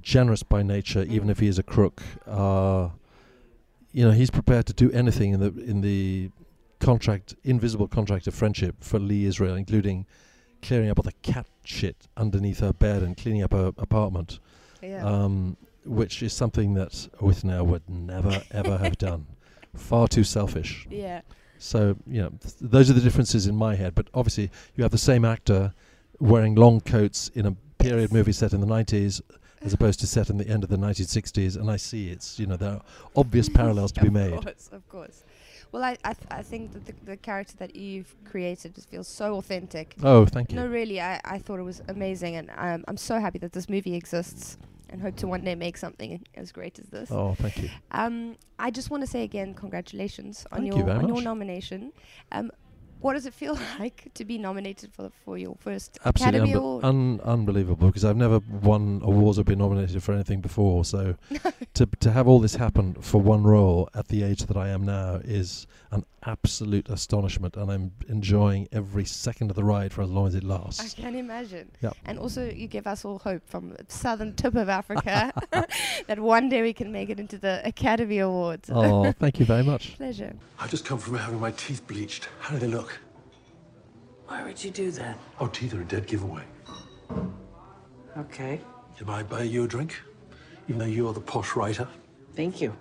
generous 0.00 0.42
by 0.42 0.62
nature, 0.62 1.02
even 1.04 1.28
Mm. 1.28 1.30
if 1.32 1.38
he 1.40 1.48
is 1.48 1.58
a 1.58 1.62
crook. 1.62 2.02
Uh, 2.26 2.90
you 3.92 4.04
know, 4.04 4.10
he's 4.12 4.30
prepared 4.30 4.66
to 4.66 4.72
do 4.74 4.90
anything 4.92 5.32
in 5.32 5.40
the 5.40 5.52
in 5.72 5.80
the 5.80 6.30
contract, 6.80 7.34
invisible 7.44 7.88
contract 7.88 8.26
of 8.26 8.34
friendship 8.34 8.76
for 8.80 8.98
Lee 8.98 9.24
Israel, 9.24 9.56
including 9.56 10.06
clearing 10.62 10.90
up 10.90 10.98
all 10.98 11.02
the 11.02 11.12
cat 11.32 11.46
shit 11.64 11.96
underneath 12.16 12.60
her 12.60 12.72
bed 12.72 13.02
and 13.02 13.16
cleaning 13.16 13.42
up 13.42 13.52
her 13.52 13.68
apartment 13.78 14.40
yeah. 14.82 15.04
um, 15.04 15.56
which 15.84 16.20
is 16.22 16.32
something 16.32 16.74
that 16.74 16.92
Withnail 17.20 17.64
would 17.66 17.88
never 17.88 18.42
ever 18.50 18.76
have 18.78 18.98
done. 18.98 19.26
Far 19.74 20.08
too 20.08 20.24
selfish. 20.24 20.86
yeah. 20.90 21.20
So 21.58 21.96
you 22.06 22.22
know, 22.22 22.30
th- 22.40 22.54
those 22.60 22.90
are 22.90 22.94
the 22.94 23.00
differences 23.00 23.46
in 23.46 23.56
my 23.56 23.74
head. 23.74 23.94
But 23.94 24.08
obviously, 24.14 24.50
you 24.76 24.82
have 24.82 24.92
the 24.92 24.98
same 24.98 25.24
actor 25.24 25.74
wearing 26.20 26.54
long 26.54 26.80
coats 26.80 27.30
in 27.34 27.46
a 27.46 27.52
period 27.78 28.12
movie 28.12 28.32
set 28.32 28.52
in 28.52 28.60
the 28.60 28.66
'90s, 28.66 29.20
as 29.62 29.72
opposed 29.74 30.00
to 30.00 30.06
set 30.06 30.30
in 30.30 30.38
the 30.38 30.48
end 30.48 30.64
of 30.64 30.70
the 30.70 30.76
1960s. 30.76 31.56
And 31.56 31.70
I 31.70 31.76
see 31.76 32.10
it's 32.10 32.38
you 32.38 32.46
know 32.46 32.56
there 32.56 32.72
are 32.72 32.82
obvious 33.16 33.48
parallels 33.60 33.92
to 33.92 34.02
be 34.02 34.10
made. 34.10 34.32
Of 34.32 34.44
course, 34.44 34.68
of 34.72 34.88
course. 34.88 35.24
Well, 35.70 35.84
I 35.84 35.98
I, 36.04 36.14
th- 36.14 36.26
I 36.30 36.42
think 36.42 36.72
that 36.72 36.86
the, 36.86 36.94
the 37.04 37.16
character 37.16 37.54
that 37.58 37.76
you've 37.76 38.14
created 38.24 38.74
just 38.74 38.88
feels 38.88 39.06
so 39.08 39.36
authentic. 39.36 39.94
Oh, 40.02 40.24
thank 40.24 40.50
you. 40.50 40.56
No, 40.56 40.66
really, 40.66 41.00
I, 41.00 41.20
I 41.24 41.38
thought 41.38 41.58
it 41.58 41.64
was 41.64 41.82
amazing, 41.88 42.36
and 42.36 42.50
um, 42.56 42.84
I'm 42.88 42.96
so 42.96 43.20
happy 43.20 43.38
that 43.40 43.52
this 43.52 43.68
movie 43.68 43.94
exists, 43.94 44.56
and 44.90 45.00
hope 45.00 45.16
to 45.16 45.26
one 45.26 45.42
day 45.42 45.54
make 45.54 45.76
something 45.76 46.24
as 46.34 46.52
great 46.52 46.78
as 46.78 46.86
this. 46.86 47.10
Oh, 47.10 47.34
thank 47.34 47.58
you. 47.58 47.70
Um, 47.90 48.36
I 48.58 48.70
just 48.70 48.90
want 48.90 49.02
to 49.02 49.06
say 49.06 49.22
again, 49.22 49.54
congratulations 49.54 50.46
on 50.52 50.60
Thank 50.60 50.74
your 50.74 50.86
you 50.86 50.90
on 50.90 51.08
your 51.08 51.22
nomination. 51.22 51.92
Um, 52.32 52.50
what 53.00 53.14
does 53.14 53.26
it 53.26 53.34
feel 53.34 53.58
like 53.78 54.08
to 54.14 54.24
be 54.24 54.38
nominated 54.38 54.92
for 54.92 55.10
for 55.24 55.38
your 55.38 55.56
first 55.58 55.98
Absolutely 56.04 56.38
Academy 56.40 56.54
unbe- 56.54 56.58
Award? 56.58 56.84
un- 56.84 57.20
unbelievable 57.24 57.86
because 57.88 58.04
I've 58.04 58.16
never 58.16 58.40
won 58.62 59.00
awards 59.04 59.38
or 59.38 59.44
been 59.44 59.58
nominated 59.58 60.02
for 60.02 60.12
anything 60.12 60.40
before. 60.40 60.84
So 60.84 61.14
to 61.74 61.86
to 62.00 62.10
have 62.12 62.26
all 62.28 62.40
this 62.40 62.54
happen 62.56 62.94
for 62.94 63.20
one 63.20 63.42
role 63.42 63.88
at 63.94 64.08
the 64.08 64.22
age 64.22 64.44
that 64.46 64.56
I 64.56 64.68
am 64.68 64.84
now 64.84 65.16
is 65.24 65.66
an 65.90 66.04
absolute 66.26 66.88
astonishment, 66.90 67.56
and 67.56 67.70
I'm 67.70 67.92
enjoying 68.08 68.68
every 68.72 69.04
second 69.06 69.50
of 69.50 69.56
the 69.56 69.64
ride 69.64 69.92
for 69.92 70.02
as 70.02 70.10
long 70.10 70.26
as 70.26 70.34
it 70.34 70.44
lasts. 70.44 70.80
I 70.80 70.82
lasts. 70.84 71.00
can 71.00 71.14
imagine. 71.14 71.70
Yep. 71.80 71.96
And 72.04 72.18
also, 72.18 72.50
you 72.50 72.66
give 72.66 72.86
us 72.86 73.04
all 73.06 73.18
hope 73.20 73.42
from 73.48 73.70
the 73.70 73.84
southern 73.88 74.34
tip 74.34 74.54
of 74.54 74.68
Africa 74.68 75.32
that 76.06 76.18
one 76.18 76.50
day 76.50 76.60
we 76.60 76.74
can 76.74 76.92
make 76.92 77.08
it 77.08 77.18
into 77.18 77.38
the 77.38 77.62
Academy 77.64 78.18
Awards. 78.18 78.68
oh, 78.70 79.12
thank 79.12 79.38
you 79.40 79.46
very 79.46 79.62
much. 79.62 79.96
Pleasure. 79.96 80.34
I've 80.58 80.70
just 80.70 80.84
come 80.84 80.98
from 80.98 81.16
having 81.16 81.40
my 81.40 81.52
teeth 81.52 81.86
bleached. 81.86 82.28
How 82.40 82.54
do 82.54 82.58
they 82.60 82.66
look? 82.68 82.87
Why 84.28 84.44
would 84.44 84.62
you 84.62 84.70
do 84.70 84.90
that? 84.90 85.18
Oh, 85.40 85.46
teeth 85.46 85.72
are 85.72 85.80
a 85.80 85.84
dead 85.84 86.06
giveaway. 86.06 86.42
Okay. 88.18 88.60
Can 88.98 89.08
I 89.08 89.22
buy 89.22 89.44
you 89.44 89.64
a 89.64 89.68
drink? 89.68 89.96
Even 90.68 90.80
though 90.80 90.84
you're 90.84 91.14
the 91.14 91.20
posh 91.20 91.56
writer. 91.56 91.88
Thank 92.36 92.60
you. 92.60 92.76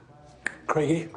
Craigie? 0.67 1.09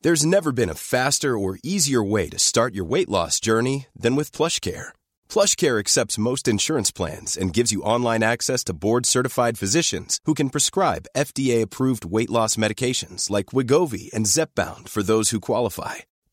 There's 0.00 0.24
never 0.24 0.52
been 0.52 0.70
a 0.70 0.74
faster 0.74 1.36
or 1.36 1.58
easier 1.62 2.02
way 2.02 2.28
to 2.30 2.38
start 2.38 2.74
your 2.74 2.84
weight 2.86 3.08
loss 3.08 3.38
journey 3.40 3.86
than 3.94 4.16
with 4.16 4.32
plush 4.32 4.60
PlushCare. 4.60 4.88
PlushCare 5.28 5.78
accepts 5.78 6.18
most 6.18 6.48
insurance 6.48 6.90
plans 6.90 7.36
and 7.36 7.52
gives 7.52 7.72
you 7.72 7.82
online 7.82 8.22
access 8.22 8.64
to 8.64 8.72
board-certified 8.72 9.58
physicians 9.58 10.20
who 10.24 10.34
can 10.34 10.50
prescribe 10.50 11.06
FDA-approved 11.16 12.04
weight 12.04 12.30
loss 12.30 12.56
medications 12.56 13.30
like 13.30 13.46
Wegovy 13.46 14.12
and 14.14 14.26
Zepbound 14.26 14.88
for 14.88 15.02
those 15.02 15.30
who 15.30 15.40
qualify. 15.40 15.96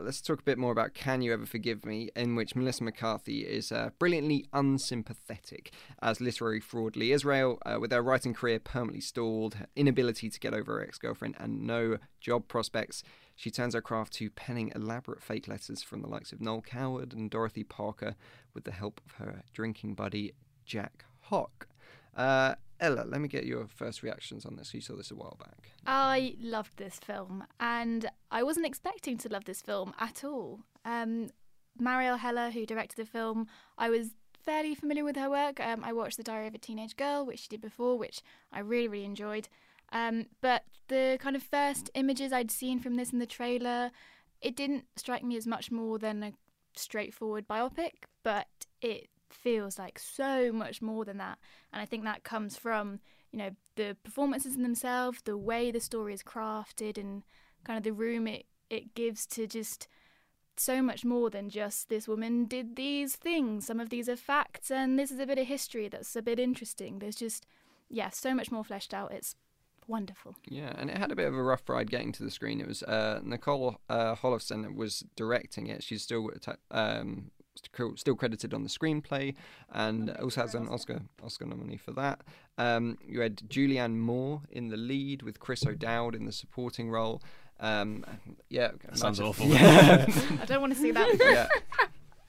Let's 0.00 0.20
talk 0.20 0.38
a 0.38 0.44
bit 0.44 0.58
more 0.58 0.70
about 0.70 0.94
Can 0.94 1.22
You 1.22 1.32
Ever 1.32 1.44
Forgive 1.44 1.84
Me, 1.84 2.08
in 2.14 2.36
which 2.36 2.54
Melissa 2.54 2.84
McCarthy 2.84 3.40
is 3.40 3.72
uh, 3.72 3.90
brilliantly 3.98 4.46
unsympathetic 4.52 5.72
as 6.00 6.20
literary 6.20 6.60
fraud 6.60 6.94
Lee 6.94 7.10
Israel, 7.10 7.58
uh, 7.66 7.78
with 7.80 7.90
her 7.90 8.00
writing 8.00 8.32
career 8.32 8.60
permanently 8.60 9.00
stalled, 9.00 9.56
inability 9.74 10.30
to 10.30 10.38
get 10.38 10.54
over 10.54 10.74
her 10.74 10.82
ex 10.84 10.98
girlfriend, 10.98 11.34
and 11.40 11.66
no 11.66 11.98
job 12.20 12.46
prospects. 12.46 13.02
She 13.34 13.50
turns 13.50 13.74
her 13.74 13.80
craft 13.80 14.12
to 14.14 14.30
penning 14.30 14.70
elaborate 14.72 15.20
fake 15.20 15.48
letters 15.48 15.82
from 15.82 16.00
the 16.00 16.08
likes 16.08 16.30
of 16.30 16.40
Noel 16.40 16.62
Coward 16.62 17.12
and 17.12 17.28
Dorothy 17.28 17.64
Parker 17.64 18.14
with 18.54 18.62
the 18.62 18.70
help 18.70 19.00
of 19.04 19.14
her 19.14 19.42
drinking 19.52 19.94
buddy 19.94 20.32
Jack 20.64 21.06
Hock. 21.22 21.66
Uh, 22.16 22.54
Ella, 22.80 23.04
let 23.06 23.20
me 23.20 23.28
get 23.28 23.44
your 23.44 23.66
first 23.66 24.02
reactions 24.02 24.46
on 24.46 24.56
this. 24.56 24.72
You 24.72 24.80
saw 24.80 24.94
this 24.94 25.10
a 25.10 25.16
while 25.16 25.36
back. 25.38 25.70
I 25.86 26.36
loved 26.40 26.76
this 26.76 26.98
film, 26.98 27.44
and 27.58 28.08
I 28.30 28.42
wasn't 28.42 28.66
expecting 28.66 29.18
to 29.18 29.28
love 29.28 29.44
this 29.44 29.62
film 29.62 29.94
at 29.98 30.22
all. 30.24 30.60
Um, 30.84 31.30
Marielle 31.80 32.18
Heller, 32.18 32.50
who 32.50 32.66
directed 32.66 32.96
the 32.96 33.10
film, 33.10 33.46
I 33.76 33.90
was 33.90 34.10
fairly 34.44 34.74
familiar 34.74 35.04
with 35.04 35.16
her 35.16 35.28
work. 35.28 35.60
Um, 35.60 35.82
I 35.84 35.92
watched 35.92 36.16
The 36.16 36.22
Diary 36.22 36.46
of 36.46 36.54
a 36.54 36.58
Teenage 36.58 36.96
Girl, 36.96 37.26
which 37.26 37.40
she 37.40 37.48
did 37.48 37.60
before, 37.60 37.98
which 37.98 38.22
I 38.52 38.60
really, 38.60 38.88
really 38.88 39.04
enjoyed. 39.04 39.48
Um, 39.92 40.26
but 40.40 40.64
the 40.88 41.18
kind 41.20 41.36
of 41.36 41.42
first 41.42 41.90
images 41.94 42.32
I'd 42.32 42.50
seen 42.50 42.78
from 42.78 42.94
this 42.94 43.12
in 43.12 43.18
the 43.18 43.26
trailer, 43.26 43.90
it 44.40 44.54
didn't 44.54 44.84
strike 44.96 45.24
me 45.24 45.36
as 45.36 45.46
much 45.46 45.70
more 45.70 45.98
than 45.98 46.22
a 46.22 46.32
straightforward 46.74 47.48
biopic, 47.48 48.04
but 48.22 48.46
it 48.80 49.08
feels 49.32 49.78
like 49.78 49.98
so 49.98 50.52
much 50.52 50.82
more 50.82 51.04
than 51.04 51.18
that. 51.18 51.38
And 51.72 51.82
I 51.82 51.84
think 51.84 52.04
that 52.04 52.24
comes 52.24 52.56
from, 52.56 53.00
you 53.30 53.38
know, 53.38 53.50
the 53.76 53.96
performances 54.02 54.54
in 54.54 54.62
themselves, 54.62 55.20
the 55.24 55.36
way 55.36 55.70
the 55.70 55.80
story 55.80 56.14
is 56.14 56.22
crafted, 56.22 56.98
and 56.98 57.22
kind 57.64 57.76
of 57.76 57.84
the 57.84 57.92
room 57.92 58.26
it, 58.26 58.46
it 58.70 58.94
gives 58.94 59.26
to 59.26 59.46
just 59.46 59.88
so 60.56 60.82
much 60.82 61.04
more 61.04 61.30
than 61.30 61.50
just 61.50 61.88
this 61.88 62.08
woman 62.08 62.44
did 62.46 62.76
these 62.76 63.14
things. 63.14 63.66
Some 63.66 63.80
of 63.80 63.90
these 63.90 64.08
are 64.08 64.16
facts, 64.16 64.70
and 64.70 64.98
this 64.98 65.10
is 65.10 65.20
a 65.20 65.26
bit 65.26 65.38
of 65.38 65.46
history 65.46 65.88
that's 65.88 66.16
a 66.16 66.22
bit 66.22 66.38
interesting. 66.38 66.98
There's 66.98 67.16
just, 67.16 67.46
yeah, 67.88 68.10
so 68.10 68.34
much 68.34 68.50
more 68.50 68.64
fleshed 68.64 68.92
out. 68.92 69.12
It's 69.12 69.34
wonderful. 69.86 70.36
Yeah, 70.48 70.72
and 70.76 70.90
it 70.90 70.98
had 70.98 71.10
a 71.12 71.16
bit 71.16 71.28
of 71.28 71.34
a 71.34 71.42
rough 71.42 71.68
ride 71.68 71.90
getting 71.90 72.12
to 72.12 72.22
the 72.22 72.30
screen. 72.30 72.60
It 72.60 72.68
was 72.68 72.82
uh, 72.82 73.20
Nicole 73.22 73.80
uh, 73.88 74.16
was 74.22 75.04
directing 75.16 75.66
it. 75.66 75.82
She's 75.82 76.02
still 76.02 76.30
atta- 76.34 76.58
um, 76.70 77.30
still 77.96 78.14
credited 78.14 78.54
on 78.54 78.62
the 78.62 78.68
screenplay, 78.68 79.34
and 79.72 80.10
also 80.16 80.42
has 80.42 80.54
an 80.54 80.68
Oscar 80.68 81.00
Oscar 81.22 81.46
nominee 81.46 81.76
for 81.76 81.92
that. 81.92 82.22
Um, 82.56 82.98
you 83.06 83.20
had 83.20 83.36
Julianne 83.48 83.96
Moore 83.96 84.42
in 84.50 84.68
the 84.68 84.76
lead 84.76 85.22
with 85.22 85.40
Chris 85.40 85.66
O'Dowd 85.66 86.14
in 86.14 86.24
the 86.24 86.32
supporting 86.32 86.90
role. 86.90 87.22
Um, 87.60 88.04
yeah, 88.48 88.70
sounds 88.94 89.20
awful. 89.20 89.46
Yeah. 89.52 90.06
I 90.40 90.44
don't 90.44 90.60
want 90.60 90.74
to 90.74 90.78
see 90.78 90.92
that. 90.92 91.18
yeah. 91.20 91.48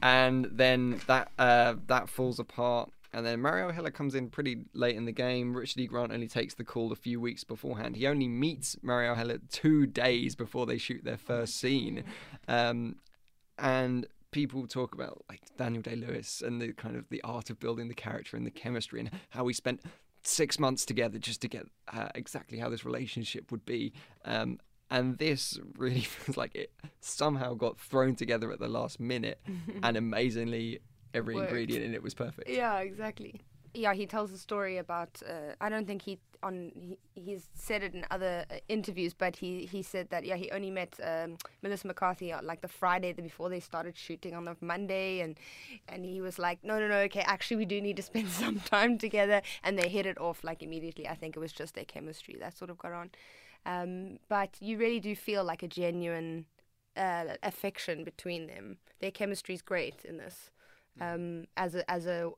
And 0.01 0.45
then 0.51 1.01
that 1.07 1.31
uh, 1.37 1.75
that 1.87 2.09
falls 2.09 2.39
apart 2.39 2.91
and 3.11 3.25
then 3.25 3.39
Marielle 3.39 3.73
Heller 3.73 3.89
comes 3.91 4.13
in 4.13 4.29
pretty 4.29 4.65
late 4.73 4.95
in 4.95 5.05
the 5.05 5.11
game. 5.11 5.55
Richard 5.55 5.81
E. 5.81 5.87
Grant 5.87 6.11
only 6.11 6.27
takes 6.27 6.53
the 6.53 6.63
call 6.63 6.91
a 6.91 6.95
few 6.95 7.19
weeks 7.19 7.43
beforehand. 7.43 7.95
He 7.95 8.05
only 8.05 8.27
meets 8.27 8.75
Marielle 8.77 9.15
Heller 9.15 9.39
two 9.49 9.87
days 9.87 10.35
before 10.35 10.67
they 10.67 10.77
shoot 10.77 11.03
their 11.03 11.17
first 11.17 11.59
scene. 11.59 12.03
Um, 12.47 12.97
and 13.57 14.05
people 14.31 14.67
talk 14.67 14.93
about 14.93 15.23
like 15.29 15.41
Daniel 15.57 15.81
Day 15.81 15.95
Lewis 15.95 16.41
and 16.45 16.61
the 16.61 16.73
kind 16.73 16.95
of 16.95 17.09
the 17.09 17.21
art 17.23 17.49
of 17.49 17.59
building 17.59 17.87
the 17.87 17.93
character 17.93 18.37
and 18.37 18.45
the 18.45 18.51
chemistry 18.51 18.99
and 18.99 19.11
how 19.29 19.43
we 19.43 19.53
spent 19.53 19.81
six 20.23 20.59
months 20.59 20.85
together 20.85 21.17
just 21.17 21.41
to 21.41 21.47
get 21.47 21.65
uh, 21.91 22.09
exactly 22.15 22.59
how 22.59 22.69
this 22.69 22.85
relationship 22.85 23.51
would 23.51 23.65
be. 23.65 23.93
Um, 24.25 24.59
and 24.91 25.17
this 25.17 25.59
really 25.77 26.01
feels 26.01 26.37
like 26.37 26.55
it 26.55 26.71
somehow 26.99 27.53
got 27.53 27.79
thrown 27.79 28.15
together 28.15 28.51
at 28.51 28.59
the 28.59 28.67
last 28.67 28.99
minute, 28.99 29.39
and 29.83 29.97
amazingly, 29.97 30.79
every 31.13 31.35
Worked. 31.35 31.49
ingredient 31.49 31.83
in 31.83 31.93
it 31.93 32.03
was 32.03 32.13
perfect. 32.13 32.49
Yeah, 32.49 32.79
exactly. 32.79 33.41
Yeah, 33.73 33.93
he 33.93 34.07
tells 34.07 34.31
a 34.31 34.37
story 34.37 34.77
about. 34.77 35.21
Uh, 35.27 35.53
I 35.61 35.69
don't 35.69 35.85
think 35.85 36.01
he 36.01 36.19
on 36.41 36.71
he, 36.73 36.97
he's 37.13 37.49
said 37.53 37.83
it 37.83 37.93
in 37.93 38.03
other 38.09 38.45
uh, 38.49 38.55
interviews, 38.67 39.13
but 39.13 39.35
he 39.35 39.65
he 39.65 39.83
said 39.83 40.09
that 40.09 40.25
yeah 40.25 40.35
he 40.35 40.49
only 40.51 40.71
met 40.71 40.99
um, 41.03 41.37
Melissa 41.61 41.85
McCarthy 41.87 42.33
uh, 42.33 42.41
like 42.41 42.61
the 42.61 42.67
Friday 42.67 43.13
before 43.13 43.47
they 43.49 43.59
started 43.59 43.95
shooting 43.95 44.33
on 44.33 44.45
the 44.45 44.55
Monday, 44.59 45.19
and 45.21 45.37
and 45.87 46.03
he 46.03 46.19
was 46.19 46.39
like, 46.39 46.63
no 46.63 46.79
no 46.79 46.87
no, 46.87 46.97
okay, 47.01 47.21
actually 47.21 47.57
we 47.57 47.65
do 47.65 47.79
need 47.79 47.95
to 47.97 48.01
spend 48.11 48.29
some 48.29 48.59
time 48.59 48.97
together, 48.97 49.41
and 49.63 49.77
they 49.77 49.87
hit 49.87 50.07
it 50.07 50.17
off 50.19 50.43
like 50.43 50.63
immediately. 50.63 51.07
I 51.07 51.15
think 51.15 51.35
it 51.35 51.39
was 51.39 51.53
just 51.53 51.75
their 51.75 51.85
chemistry 51.85 52.37
that 52.39 52.57
sort 52.57 52.71
of 52.71 52.77
got 52.79 52.93
on, 52.93 53.11
um, 53.67 54.17
but 54.29 54.57
you 54.59 54.77
really 54.77 54.99
do 54.99 55.15
feel 55.15 55.43
like 55.43 55.61
a 55.61 55.67
genuine 55.67 56.45
uh, 56.97 57.35
affection 57.43 58.03
between 58.03 58.47
them. 58.47 58.77
Their 58.99 59.11
chemistry 59.11 59.53
is 59.53 59.61
great 59.61 60.03
in 60.05 60.17
this. 60.17 60.49
Um, 61.01 61.45
as 61.55 61.75
a 61.75 61.89
as 61.89 62.05
a, 62.07 62.29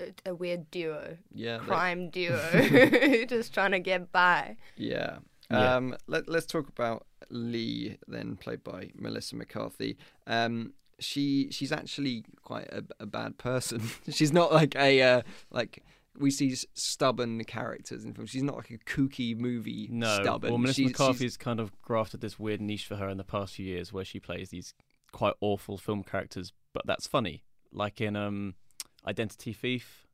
a, 0.00 0.30
a 0.30 0.34
weird 0.34 0.70
duo, 0.70 1.16
Yeah, 1.32 1.58
crime 1.58 2.10
duo, 2.16 2.40
just 3.28 3.54
trying 3.54 3.72
to 3.72 3.80
get 3.80 4.10
by. 4.12 4.56
Yeah. 4.76 5.18
Yeah. 5.50 5.76
Um, 5.76 5.96
let, 6.08 6.28
let's 6.28 6.44
talk 6.46 6.68
about 6.68 7.06
Lee, 7.30 7.96
then 8.06 8.36
played 8.36 8.62
by 8.62 8.90
Melissa 8.94 9.34
McCarthy. 9.36 9.96
Um, 10.26 10.74
she 10.98 11.48
she's 11.50 11.70
actually 11.72 12.24
quite 12.42 12.66
a, 12.72 12.84
a 13.00 13.06
bad 13.06 13.38
person. 13.38 13.80
she's 14.10 14.32
not 14.32 14.52
like 14.52 14.74
a 14.76 15.00
uh, 15.00 15.22
like 15.50 15.84
we 16.18 16.30
see 16.32 16.54
stubborn 16.74 17.42
characters 17.44 18.04
in 18.04 18.12
films. 18.12 18.30
She's 18.30 18.42
not 18.42 18.56
like 18.56 18.70
a 18.70 18.78
kooky 18.78 19.36
movie 19.38 19.88
No, 19.92 20.18
stubborn. 20.20 20.50
well, 20.50 20.58
Melissa 20.58 20.80
She's- 20.82 20.90
McCarthy's 20.90 21.36
kind 21.36 21.60
of 21.60 21.70
grafted 21.82 22.20
this 22.20 22.38
weird 22.38 22.60
niche 22.60 22.84
for 22.86 22.96
her 22.96 23.08
in 23.08 23.16
the 23.18 23.24
past 23.24 23.54
few 23.54 23.64
years, 23.66 23.92
where 23.92 24.04
she 24.04 24.18
plays 24.18 24.50
these 24.50 24.74
quite 25.12 25.34
awful 25.40 25.78
film 25.78 26.02
characters, 26.02 26.52
but 26.74 26.84
that's 26.86 27.06
funny. 27.06 27.44
Like 27.72 28.00
in 28.00 28.16
um, 28.16 28.54
Identity 29.06 29.52
Thief, 29.52 30.06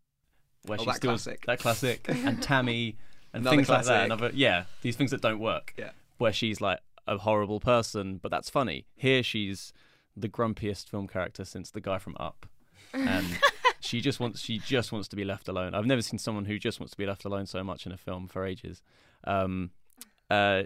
where 0.67 0.79
Oh, 0.79 0.83
she 0.83 0.87
that 0.87 0.97
steals 0.97 1.25
classic. 1.25 1.47
that 1.47 1.59
classic, 1.61 2.07
and 2.09 2.43
Tammy, 2.43 2.97
and 3.33 3.43
Another 3.43 3.57
things 3.57 3.69
like 3.69 3.85
that. 3.85 3.87
classic. 3.87 4.05
Another, 4.07 4.31
yeah, 4.35 4.65
these 4.83 4.97
things 4.97 5.11
that 5.13 5.21
don't 5.21 5.39
work. 5.41 5.75
Yeah. 5.77 5.91
where 6.19 6.33
she's 6.33 6.61
like 6.61 6.81
a 7.07 7.19
horrible 7.19 7.61
person, 7.61 8.19
but 8.23 8.31
that's 8.31 8.49
funny. 8.51 8.87
Here 8.97 9.23
she's 9.23 9.73
the 10.17 10.29
grumpiest 10.29 10.89
film 10.89 11.07
character 11.09 11.45
since 11.45 11.71
the 11.71 11.81
guy 11.81 11.99
from 11.99 12.17
Up, 12.19 12.47
and 12.93 13.27
she 13.81 14.01
just 14.01 14.21
wants 14.21 14.41
she 14.41 14.59
just 14.59 14.91
wants 14.93 15.07
to 15.09 15.17
be 15.17 15.25
left 15.25 15.49
alone. 15.49 15.75
I've 15.75 15.87
never 15.87 16.03
seen 16.03 16.19
someone 16.19 16.45
who 16.47 16.59
just 16.59 16.81
wants 16.81 16.93
to 16.93 16.97
be 16.99 17.07
left 17.07 17.25
alone 17.25 17.47
so 17.47 17.63
much 17.65 17.85
in 17.87 17.93
a 17.93 17.97
film 17.97 18.27
for 18.29 18.45
ages. 18.47 18.83
Um, 19.25 19.71
uh, 20.31 20.63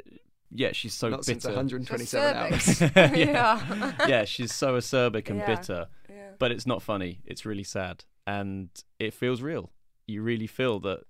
yeah, 0.51 0.72
she's 0.72 0.94
so 0.94 1.09
not 1.11 1.18
bitter. 1.27 1.40
since 1.40 1.44
127 1.44 2.35
Acerbic. 2.35 2.96
hours. 2.96 3.12
Yeah. 3.18 3.92
yeah, 4.09 4.24
she's 4.24 4.55
so 4.55 4.74
acerbic 4.77 5.29
and 5.29 5.38
Yeah. 5.40 5.46
bitter, 5.57 5.87
Yeah. 5.90 5.98
But 6.38 6.51
it's 6.51 6.66
not 6.66 6.83
funny. 6.83 7.20
It's 7.24 7.44
really 7.44 7.64
sad, 7.64 8.05
and 8.27 8.70
it 8.98 9.14
feels 9.14 9.42
real. 9.42 9.70
You 10.07 10.22
really 10.22 10.46
feel 10.46 10.81
that 10.81 11.01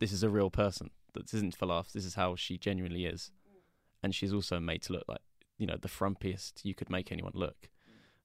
this 0.00 0.12
is 0.12 0.22
a 0.22 0.28
real 0.28 0.50
person. 0.50 0.90
That 1.14 1.24
this 1.26 1.34
isn't 1.34 1.56
for 1.56 1.66
laughs. 1.66 1.92
This 1.92 2.04
is 2.04 2.14
how 2.14 2.36
she 2.36 2.58
genuinely 2.58 3.06
is, 3.06 3.30
and 4.02 4.14
she's 4.14 4.32
also 4.32 4.58
made 4.60 4.82
to 4.82 4.92
look 4.92 5.04
like 5.08 5.20
you 5.58 5.66
know 5.66 5.76
the 5.80 5.88
frumpiest 5.88 6.64
you 6.64 6.74
could 6.74 6.90
make 6.90 7.12
anyone 7.12 7.32
look. 7.34 7.68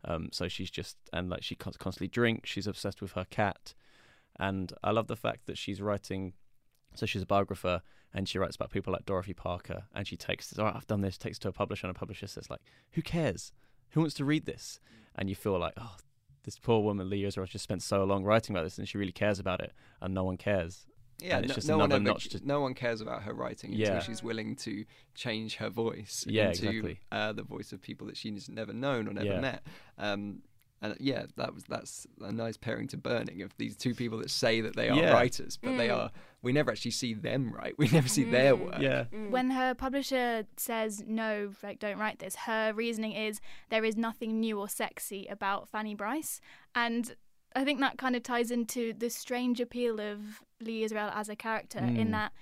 Um, 0.05 0.29
so 0.31 0.47
she's 0.47 0.71
just 0.71 0.97
and 1.11 1.29
like 1.29 1.43
she 1.43 1.55
constantly 1.55 2.07
drinks. 2.07 2.49
She's 2.49 2.67
obsessed 2.67 3.01
with 3.01 3.13
her 3.13 3.25
cat, 3.29 3.73
and 4.39 4.73
I 4.83 4.91
love 4.91 5.07
the 5.07 5.15
fact 5.15 5.45
that 5.45 5.57
she's 5.57 5.81
writing. 5.81 6.33
So 6.95 7.05
she's 7.05 7.21
a 7.21 7.27
biographer, 7.27 7.81
and 8.13 8.27
she 8.27 8.39
writes 8.39 8.55
about 8.55 8.71
people 8.71 8.93
like 8.93 9.05
Dorothy 9.05 9.33
Parker, 9.33 9.83
and 9.93 10.07
she 10.07 10.17
takes 10.17 10.49
this. 10.49 10.57
All 10.57 10.65
right, 10.65 10.75
I've 10.75 10.87
done 10.87 11.01
this. 11.01 11.17
Takes 11.17 11.37
to 11.39 11.49
a 11.49 11.51
publisher, 11.51 11.87
and 11.87 11.95
a 11.95 11.99
publisher 11.99 12.27
says 12.27 12.49
like, 12.49 12.61
"Who 12.93 13.01
cares? 13.01 13.51
Who 13.91 13.99
wants 13.99 14.15
to 14.15 14.25
read 14.25 14.45
this?" 14.45 14.79
And 15.15 15.29
you 15.29 15.35
feel 15.35 15.57
like, 15.59 15.73
oh, 15.77 15.95
this 16.47 16.57
poor 16.57 16.79
woman, 16.81 17.09
Lee 17.09 17.23
Yozora, 17.23 17.45
just 17.45 17.63
spent 17.63 17.83
so 17.83 18.05
long 18.05 18.23
writing 18.23 18.55
about 18.55 18.63
this, 18.63 18.77
and 18.77 18.87
she 18.87 18.97
really 18.97 19.11
cares 19.11 19.37
about 19.37 19.59
it, 19.59 19.73
and 20.01 20.13
no 20.13 20.23
one 20.23 20.37
cares. 20.37 20.85
Yeah, 21.19 21.39
it's 21.39 21.49
no, 21.49 21.55
just 21.55 21.67
no 21.67 21.77
one 21.79 21.91
ever, 21.91 22.13
to 22.13 22.47
no 22.47 22.61
one 22.61 22.73
cares 22.73 23.01
about 23.01 23.23
her 23.23 23.33
writing 23.33 23.73
Yeah. 23.73 23.87
until 23.87 24.01
she's 24.01 24.23
willing 24.23 24.55
to 24.57 24.85
change 25.13 25.57
her 25.57 25.69
voice 25.69 26.23
Yeah, 26.25 26.49
into 26.51 26.69
exactly. 26.69 26.99
uh, 27.11 27.33
the 27.33 27.43
voice 27.43 27.73
of 27.73 27.81
people 27.81 28.07
that 28.07 28.15
she's 28.15 28.47
never 28.47 28.71
known 28.71 29.09
or 29.09 29.13
never 29.13 29.25
Yeah. 29.27 29.39
met. 29.41 29.67
Um, 29.97 30.41
and 30.81 30.95
yeah, 30.99 31.25
that 31.37 31.53
was 31.53 31.63
that's 31.65 32.05
a 32.21 32.31
nice 32.31 32.57
pairing 32.57 32.87
to 32.89 32.97
Burning 32.97 33.41
of 33.41 33.55
these 33.57 33.75
two 33.75 33.93
people 33.95 34.17
that 34.19 34.29
say 34.29 34.61
that 34.61 34.75
they 34.75 34.89
are 34.89 34.97
Yeah. 34.97 35.13
writers, 35.13 35.57
but 35.57 35.77
they 35.77 35.87
Mm. 35.87 35.97
are. 35.97 36.11
We 36.41 36.51
never 36.53 36.69
actually 36.71 36.91
see 36.91 37.13
them 37.13 37.51
write. 37.51 37.77
We 37.77 37.87
never 37.89 38.07
see 38.07 38.23
their 38.23 38.55
Mm. 38.55 38.65
work. 38.65 38.79
Yeah, 38.79 39.05
When 39.29 39.49
her 39.51 39.73
publisher 39.73 40.45
says 40.55 41.03
no, 41.07 41.53
like 41.63 41.79
don't 41.79 41.97
write 41.97 42.19
this, 42.19 42.35
her 42.35 42.73
reasoning 42.73 43.13
is 43.13 43.39
there 43.69 43.83
is 43.83 43.95
nothing 43.97 44.39
new 44.39 44.59
or 44.59 44.69
sexy 44.69 45.25
about 45.27 45.67
Fanny 45.69 45.95
Brice, 45.95 46.39
and 46.75 47.15
I 47.55 47.63
think 47.63 47.79
that 47.79 47.97
kind 47.97 48.15
of 48.15 48.21
ties 48.21 48.51
into 48.51 48.93
the 48.93 49.09
strange 49.09 49.59
appeal 49.59 49.99
of 49.99 50.43
Lee 50.61 50.83
Israel 50.83 51.09
as 51.13 51.27
a 51.29 51.35
character 51.35 51.79
in 51.79 52.09
Mm. 52.09 52.11
that 52.11 52.33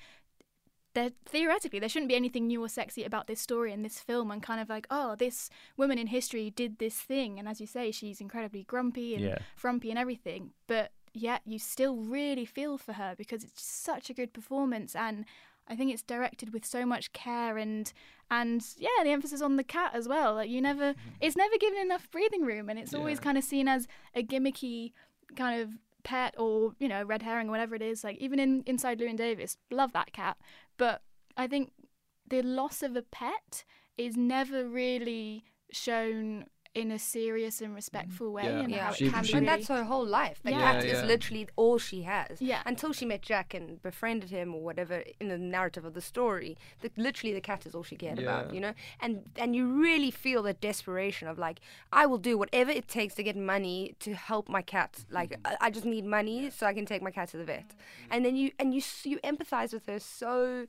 there 0.95 1.11
theoretically 1.25 1.79
there 1.79 1.87
shouldn't 1.89 2.09
be 2.09 2.15
anything 2.15 2.47
new 2.47 2.61
or 2.63 2.69
sexy 2.69 3.03
about 3.03 3.27
this 3.27 3.39
story 3.39 3.71
and 3.71 3.85
this 3.85 3.99
film 3.99 4.31
and 4.31 4.41
kind 4.41 4.59
of 4.59 4.67
like 4.69 4.87
oh 4.89 5.15
this 5.15 5.49
woman 5.77 5.97
in 5.99 6.07
history 6.07 6.49
did 6.49 6.79
this 6.79 6.95
thing. 6.99 7.37
And 7.37 7.47
as 7.47 7.61
you 7.61 7.67
say 7.67 7.91
she's 7.91 8.19
incredibly 8.19 8.63
grumpy 8.63 9.13
and 9.15 9.23
Yeah. 9.23 9.37
frumpy 9.55 9.89
and 9.91 9.99
everything. 9.99 10.51
But 10.67 10.91
yet 11.13 11.41
you 11.45 11.59
still 11.59 11.97
really 11.97 12.45
feel 12.45 12.77
for 12.77 12.93
her 12.93 13.13
because 13.17 13.43
it's 13.43 13.61
such 13.63 14.09
a 14.09 14.13
good 14.13 14.33
performance. 14.33 14.95
And 14.95 15.25
I 15.67 15.75
think 15.75 15.91
it's 15.93 16.03
directed 16.03 16.53
with 16.53 16.65
so 16.65 16.85
much 16.85 17.11
care 17.13 17.57
and 17.57 17.91
and 18.31 18.65
yeah 18.77 19.03
the 19.03 19.11
emphasis 19.11 19.41
on 19.41 19.55
the 19.57 19.63
cat 19.63 19.91
as 19.93 20.07
well. 20.07 20.35
Like 20.35 20.49
you 20.49 20.61
never 20.61 20.95
it's 21.21 21.35
never 21.37 21.57
given 21.57 21.79
enough 21.79 22.09
breathing 22.11 22.43
room. 22.43 22.69
And 22.69 22.79
it's 22.79 22.93
always 22.93 23.19
kind 23.19 23.37
of 23.37 23.43
seen 23.43 23.67
as 23.67 23.87
a 24.15 24.23
gimmicky 24.23 24.93
kind 25.35 25.61
of 25.61 25.69
pet 26.05 26.33
or 26.37 26.73
you 26.79 26.87
know 26.87 27.03
red 27.03 27.23
herring 27.23 27.49
or 27.49 27.51
whatever 27.51 27.75
it 27.75 27.81
is 27.81 28.03
like 28.03 28.17
even 28.19 28.39
in 28.39 28.63
inside 28.65 28.99
Llewyn 28.99 29.17
Davis 29.17 29.57
love 29.69 29.91
that 29.91 30.13
cat. 30.13 30.37
But 30.77 31.01
I 31.35 31.47
think 31.47 31.71
the 32.29 32.41
loss 32.41 32.81
of 32.81 32.95
a 32.95 33.01
pet 33.01 33.65
is 33.97 34.15
never 34.15 34.65
really 34.67 35.43
shown 35.71 36.45
in 36.75 36.91
a 36.91 36.99
serious 36.99 37.61
and 37.61 37.69
mm-hmm. 37.69 37.75
respectful 37.75 38.31
way 38.33 38.43
Yeah. 38.43 38.59
and 38.59 38.71
Yeah. 38.71 38.85
how 38.85 38.91
She- 38.91 39.07
it 39.07 39.13
can 39.13 39.23
she- 39.23 39.31
be 39.31 39.37
and 39.39 39.47
that's 39.47 39.69
her 39.69 39.85
whole 39.85 40.05
life. 40.05 40.41
The 40.43 40.51
Yeah. 40.51 40.73
cat 40.73 40.85
Yeah, 40.85 40.91
is 40.91 41.03
literally 41.03 41.47
all 41.55 41.77
she 41.79 42.01
has. 42.03 42.41
Yeah. 42.41 42.61
Until 42.65 42.91
she 42.91 43.05
met 43.05 43.21
Jack 43.21 43.53
and 43.53 43.81
befriended 43.81 44.29
him 44.29 44.53
or 44.53 44.61
whatever 44.61 45.03
in 45.21 45.29
the 45.29 45.37
narrative 45.37 45.85
of 45.85 45.93
the 45.93 46.01
story, 46.01 46.57
the, 46.81 46.91
literally 46.97 47.33
the 47.33 47.41
cat 47.41 47.65
is 47.65 47.73
all 47.73 47.83
she 47.83 47.95
cared 47.95 48.19
about, 48.19 48.53
you 48.53 48.59
know? 48.59 48.73
And 48.99 49.29
and 49.37 49.55
you 49.55 49.67
really 49.67 50.11
feel 50.11 50.43
the 50.43 50.53
desperation 50.53 51.29
of 51.29 51.37
like, 51.37 51.61
I 51.93 52.05
will 52.05 52.17
do 52.17 52.37
whatever 52.37 52.71
it 52.71 52.87
takes 52.89 53.15
to 53.15 53.23
get 53.23 53.37
money 53.37 53.95
to 53.99 54.13
help 54.13 54.49
my 54.49 54.61
cat. 54.61 55.05
Like 55.09 55.31
mm-hmm. 55.31 55.47
I, 55.47 55.67
I 55.67 55.69
just 55.69 55.85
need 55.85 56.05
money 56.05 56.49
so 56.49 56.67
I 56.67 56.73
can 56.73 56.85
take 56.85 57.01
my 57.01 57.11
cat 57.11 57.29
to 57.29 57.37
the 57.37 57.45
vet. 57.45 57.69
Mm-hmm. 57.69 58.11
And 58.11 58.25
then 58.25 58.35
you 58.35 58.51
and 58.59 58.73
you 58.75 58.81
you 59.05 59.19
empathize 59.19 59.71
with 59.71 59.85
her 59.85 59.99
so 59.99 60.67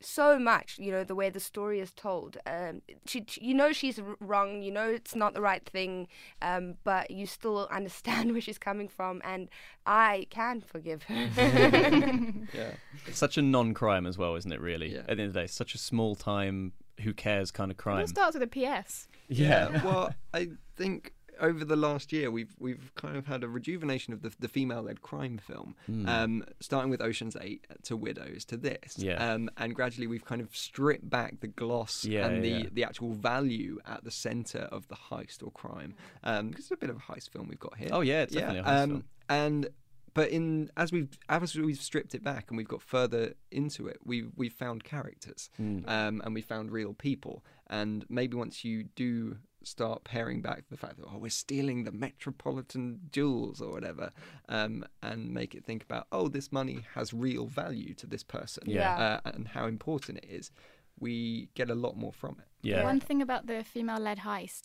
so 0.00 0.38
much, 0.38 0.78
you 0.78 0.90
know, 0.90 1.04
the 1.04 1.14
way 1.14 1.28
the 1.30 1.40
story 1.40 1.80
is 1.80 1.92
told. 1.92 2.38
Um, 2.46 2.82
she, 3.06 3.24
she- 3.28 3.44
you 3.44 3.54
know, 3.54 3.72
she's 3.72 3.98
r- 3.98 4.16
wrong. 4.20 4.62
You 4.62 4.70
know, 4.72 4.88
it's 4.88 5.14
not 5.14 5.34
the 5.34 5.40
right 5.40 5.64
thing, 5.68 6.08
um, 6.42 6.74
but 6.84 7.10
you 7.10 7.26
still 7.26 7.68
understand 7.72 8.32
where 8.32 8.40
she's 8.40 8.58
coming 8.58 8.88
from, 8.88 9.20
and 9.24 9.48
I 9.86 10.26
can 10.30 10.60
forgive 10.60 11.02
her. 11.04 11.28
Yeah. 12.54 12.70
it's 13.06 13.18
such 13.18 13.36
a 13.38 13.42
non-crime 13.42 14.06
as 14.06 14.16
well, 14.18 14.34
isn't 14.36 14.52
it? 14.52 14.60
Really, 14.60 14.92
Yeah. 14.94 15.00
at 15.00 15.06
the 15.06 15.12
end 15.12 15.20
of 15.22 15.32
the 15.34 15.40
day, 15.40 15.46
such 15.46 15.74
a 15.74 15.78
small 15.78 16.14
time, 16.14 16.72
who 17.02 17.14
cares 17.14 17.50
kind 17.50 17.70
of 17.70 17.76
crime. 17.76 18.00
It 18.00 18.08
starts 18.08 18.34
with 18.36 18.42
a 18.42 18.46
PS 18.46 19.08
Yeah, 19.28 19.82
well, 19.84 20.14
I 20.34 20.48
think 20.76 21.12
over 21.40 21.64
the 21.64 21.76
last 21.76 22.12
year 22.12 22.30
we've 22.30 22.54
we've 22.58 22.92
kind 22.94 23.16
of 23.16 23.26
had 23.26 23.42
a 23.42 23.48
rejuvenation 23.48 24.12
of 24.12 24.22
the 24.22 24.32
the 24.38 24.48
female-led 24.48 25.00
crime 25.02 25.38
film, 25.38 25.74
Hmm. 25.86 26.08
um, 26.08 26.44
starting 26.60 26.90
with 26.90 27.00
Ocean's 27.00 27.36
Eight 27.40 27.66
to 27.84 27.96
Widows 27.96 28.44
to 28.46 28.56
this, 28.56 28.98
Yeah. 28.98 29.32
um, 29.32 29.50
and 29.56 29.74
gradually 29.74 30.06
we've 30.06 30.24
kind 30.24 30.40
of 30.40 30.54
stripped 30.56 31.08
back 31.08 31.40
the 31.40 31.48
gloss 31.48 32.04
Yeah, 32.04 32.26
and 32.26 32.44
the 32.44 32.48
yeah, 32.48 32.58
yeah. 32.58 32.68
the 32.72 32.84
actual 32.84 33.12
value 33.12 33.78
at 33.86 34.04
the 34.04 34.10
centre 34.10 34.68
of 34.72 34.86
the 34.88 34.96
heist 34.96 35.42
or 35.42 35.50
crime. 35.50 35.94
Um, 36.22 36.52
'cause 36.52 36.60
it's 36.60 36.70
a 36.70 36.76
bit 36.76 36.90
of 36.90 36.96
a 36.96 37.00
heist 37.00 37.30
film 37.30 37.48
we've 37.48 37.58
got 37.58 37.76
here. 37.78 37.88
Oh, 37.92 38.00
yeah, 38.02 38.22
it's 38.22 38.34
definitely 38.34 38.60
a 38.60 38.64
heist 38.64 38.82
um, 38.82 38.90
film. 38.90 39.04
And 39.28 39.68
but 40.12 40.28
in 40.30 40.68
as 40.76 40.90
we've 40.90 41.16
as 41.28 41.54
we've 41.54 41.80
stripped 41.80 42.16
it 42.16 42.24
back 42.24 42.46
and 42.50 42.56
we've 42.58 42.66
got 42.66 42.82
further 42.82 43.34
into 43.52 43.86
it, 43.86 43.98
we've 44.04 44.32
we've 44.36 44.52
found 44.52 44.82
characters 44.82 45.50
Mm. 45.58 45.88
um, 45.88 46.20
and 46.24 46.34
we 46.34 46.42
found 46.42 46.72
real 46.72 46.94
people. 46.94 47.44
And 47.68 48.04
maybe 48.08 48.36
once 48.36 48.64
you 48.64 48.82
do 48.96 49.38
start 49.62 50.04
paring 50.04 50.40
back 50.40 50.64
the 50.70 50.76
fact 50.76 50.96
that 50.98 51.06
oh 51.12 51.18
we're 51.18 51.28
stealing 51.30 51.84
the 51.84 51.92
metropolitan 51.92 53.00
jewels 53.12 53.60
or 53.60 53.72
whatever, 53.72 54.10
um, 54.48 54.84
and 55.02 55.32
make 55.32 55.54
it 55.54 55.64
think 55.64 55.82
about 55.82 56.06
oh 56.12 56.28
this 56.28 56.50
money 56.52 56.84
has 56.94 57.12
real 57.12 57.46
value 57.46 57.94
to 57.94 58.06
this 58.06 58.22
person, 58.22 58.64
Yeah. 58.66 59.20
uh, 59.24 59.30
and 59.30 59.48
how 59.48 59.66
important 59.66 60.18
it 60.18 60.26
is, 60.28 60.50
we 60.98 61.48
get 61.54 61.70
a 61.70 61.74
lot 61.74 61.96
more 61.96 62.12
from 62.12 62.36
it. 62.38 62.46
Yeah. 62.62 62.84
One 62.84 63.00
thing 63.00 63.22
about 63.22 63.46
the 63.46 63.64
female-led 63.64 64.18
heist, 64.18 64.62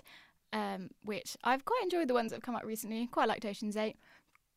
um, 0.54 0.90
which 1.04 1.38
I've 1.44 1.66
quite 1.66 1.84
enjoyed 1.84 2.08
the 2.08 2.14
ones 2.14 2.32
that 2.32 2.38
have 2.38 2.44
come 2.44 2.56
out 2.56 2.66
recently. 2.66 3.08
Quite 3.08 3.28
liked 3.28 3.46
Ocean's 3.46 3.78
Eight. 3.78 3.98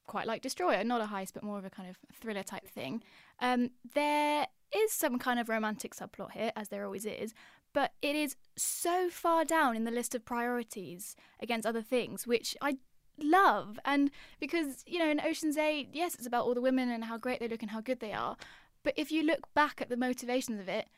Quite 0.06 0.26
like 0.26 0.40
Destroyer, 0.42 0.82
not 0.84 1.00
a 1.02 1.04
heist, 1.04 1.34
but 1.34 1.42
more 1.42 1.58
of 1.58 1.64
a 1.64 1.70
kind 1.70 1.88
of 1.90 1.98
thriller 2.14 2.42
type 2.42 2.66
thing. 2.66 3.02
Um, 3.40 3.70
there 3.94 4.46
is 4.74 4.92
some 4.92 5.18
kind 5.18 5.38
of 5.38 5.48
romantic 5.48 5.94
subplot 5.94 6.32
here, 6.32 6.50
as 6.56 6.68
there 6.68 6.84
always 6.84 7.04
is, 7.04 7.34
but 7.72 7.92
it 8.02 8.16
is 8.16 8.36
so 8.56 9.08
far 9.08 9.44
down 9.44 9.76
in 9.76 9.84
the 9.84 9.90
list 9.90 10.14
of 10.14 10.24
priorities 10.24 11.16
against 11.40 11.66
other 11.66 11.82
things, 11.82 12.26
which 12.26 12.56
I 12.60 12.78
love. 13.22 13.78
And 13.84 14.10
because, 14.40 14.84
you 14.86 14.98
know, 14.98 15.10
in 15.10 15.20
Ocean's 15.20 15.56
Eight, 15.56 15.90
yes, 15.92 16.14
it's 16.14 16.26
about 16.26 16.44
all 16.44 16.54
the 16.54 16.60
women 16.60 16.90
and 16.90 17.04
how 17.04 17.18
great 17.18 17.40
they 17.40 17.48
look 17.48 17.62
and 17.62 17.70
how 17.70 17.80
good 17.80 18.00
they 18.00 18.12
are. 18.12 18.36
But 18.82 18.94
if 18.96 19.12
you 19.12 19.22
look 19.22 19.52
back 19.54 19.80
at 19.80 19.88
the 19.88 19.96
motivations 19.96 20.60
of 20.60 20.68
it, 20.68 20.88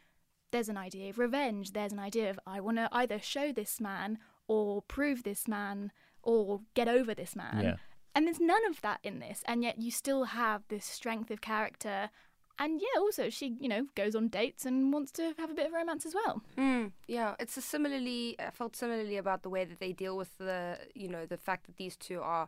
there's 0.52 0.68
an 0.68 0.76
idea 0.76 1.10
of 1.10 1.18
revenge. 1.18 1.72
There's 1.72 1.92
an 1.92 1.98
idea 1.98 2.30
of 2.30 2.40
I 2.46 2.60
want 2.60 2.76
to 2.78 2.88
either 2.92 3.18
show 3.18 3.52
this 3.52 3.80
man 3.80 4.18
or 4.48 4.82
prove 4.82 5.22
this 5.22 5.46
man 5.46 5.92
or 6.22 6.60
get 6.74 6.88
over 6.88 7.14
this 7.14 7.36
man. 7.36 7.62
Yeah. 7.62 7.76
And 8.14 8.26
there's 8.26 8.40
none 8.40 8.66
of 8.68 8.80
that 8.80 8.98
in 9.04 9.20
this, 9.20 9.42
and 9.46 9.62
yet 9.62 9.80
you 9.80 9.90
still 9.92 10.24
have 10.24 10.62
this 10.68 10.84
strength 10.84 11.30
of 11.30 11.40
character. 11.40 12.10
And 12.60 12.80
yeah, 12.80 13.00
also 13.00 13.30
she, 13.30 13.56
you 13.58 13.68
know, 13.68 13.86
goes 13.94 14.14
on 14.14 14.28
dates 14.28 14.66
and 14.66 14.92
wants 14.92 15.10
to 15.12 15.32
have 15.38 15.50
a 15.50 15.54
bit 15.54 15.66
of 15.66 15.72
romance 15.72 16.04
as 16.06 16.14
well. 16.14 16.42
Mm, 16.58 16.92
yeah, 17.08 17.34
it's 17.40 17.56
a 17.56 17.62
similarly. 17.62 18.36
I 18.38 18.50
felt 18.50 18.76
similarly 18.76 19.16
about 19.16 19.42
the 19.42 19.48
way 19.50 19.64
that 19.64 19.80
they 19.80 19.92
deal 19.92 20.16
with 20.16 20.36
the, 20.38 20.78
you 20.94 21.08
know, 21.08 21.24
the 21.26 21.38
fact 21.38 21.66
that 21.66 21.76
these 21.78 21.96
two 21.96 22.20
are 22.20 22.46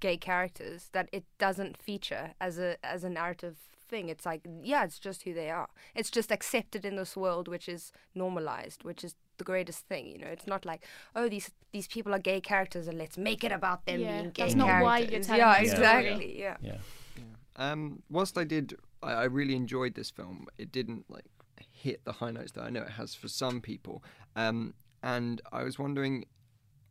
gay 0.00 0.16
characters. 0.16 0.88
That 0.92 1.08
it 1.12 1.24
doesn't 1.38 1.76
feature 1.76 2.32
as 2.40 2.58
a 2.58 2.76
as 2.84 3.04
a 3.04 3.10
narrative 3.10 3.56
thing. 3.88 4.08
It's 4.08 4.24
like, 4.24 4.40
yeah, 4.62 4.84
it's 4.84 4.98
just 4.98 5.24
who 5.24 5.34
they 5.34 5.50
are. 5.50 5.68
It's 5.94 6.10
just 6.10 6.32
accepted 6.32 6.84
in 6.86 6.96
this 6.96 7.14
world, 7.16 7.46
which 7.46 7.68
is 7.68 7.92
normalized, 8.14 8.82
which 8.82 9.04
is 9.04 9.14
the 9.36 9.44
greatest 9.44 9.86
thing. 9.88 10.06
You 10.06 10.18
know, 10.18 10.28
it's 10.28 10.46
not 10.46 10.64
like, 10.64 10.82
oh, 11.14 11.28
these 11.28 11.50
these 11.72 11.86
people 11.86 12.14
are 12.14 12.18
gay 12.18 12.40
characters, 12.40 12.88
and 12.88 12.96
let's 12.96 13.18
make 13.18 13.44
it 13.44 13.52
about 13.52 13.84
them 13.84 14.00
Yeah, 14.00 14.12
being 14.22 14.30
gay 14.30 14.42
that's 14.44 14.54
not 14.54 14.68
characters. 14.68 14.84
why 14.86 14.98
you're 15.00 15.20
telling 15.20 15.40
yeah, 15.40 15.60
the 15.60 15.68
story. 15.68 16.06
exactly. 16.06 16.40
Yeah. 16.40 16.56
Yeah. 16.62 16.78
Um, 17.56 18.02
whilst 18.08 18.38
I 18.38 18.44
did, 18.44 18.74
I, 19.02 19.12
I 19.12 19.24
really 19.24 19.54
enjoyed 19.54 19.94
this 19.94 20.10
film. 20.10 20.46
It 20.58 20.72
didn't 20.72 21.06
like 21.08 21.24
hit 21.72 22.04
the 22.04 22.12
high 22.12 22.30
notes 22.30 22.52
that 22.52 22.64
I 22.64 22.70
know 22.70 22.82
it 22.82 22.90
has 22.90 23.14
for 23.14 23.28
some 23.28 23.60
people. 23.60 24.02
Um, 24.36 24.74
and 25.02 25.40
I 25.52 25.62
was 25.62 25.78
wondering, 25.78 26.24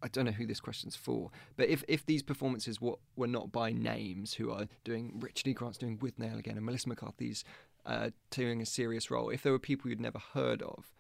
I 0.02 0.08
don't 0.08 0.26
know 0.26 0.32
who 0.32 0.46
this 0.46 0.60
question's 0.60 0.96
for, 0.96 1.30
but 1.58 1.70
if, 1.70 1.84
if 1.88 2.06
these 2.06 2.24
performances 2.24 2.80
were, 2.80 2.96
were 3.16 3.28
not 3.28 3.52
by 3.52 3.72
names, 3.72 4.34
who 4.34 4.52
are 4.52 4.68
doing 4.84 5.20
Richard 5.20 5.48
E. 5.48 5.54
Grant's 5.54 5.78
doing 5.78 5.98
Withnail 5.98 6.40
again, 6.40 6.58
and 6.58 6.66
Melissa 6.66 6.90
McCarthy's 6.90 7.44
uh, 7.86 8.10
doing 8.32 8.62
a 8.62 8.66
serious 8.66 9.12
role, 9.12 9.30
if 9.30 9.44
there 9.44 9.52
were 9.52 9.60
people 9.60 9.90
you'd 9.90 10.00
never 10.00 10.20
heard 10.34 10.62
of, 10.62 10.94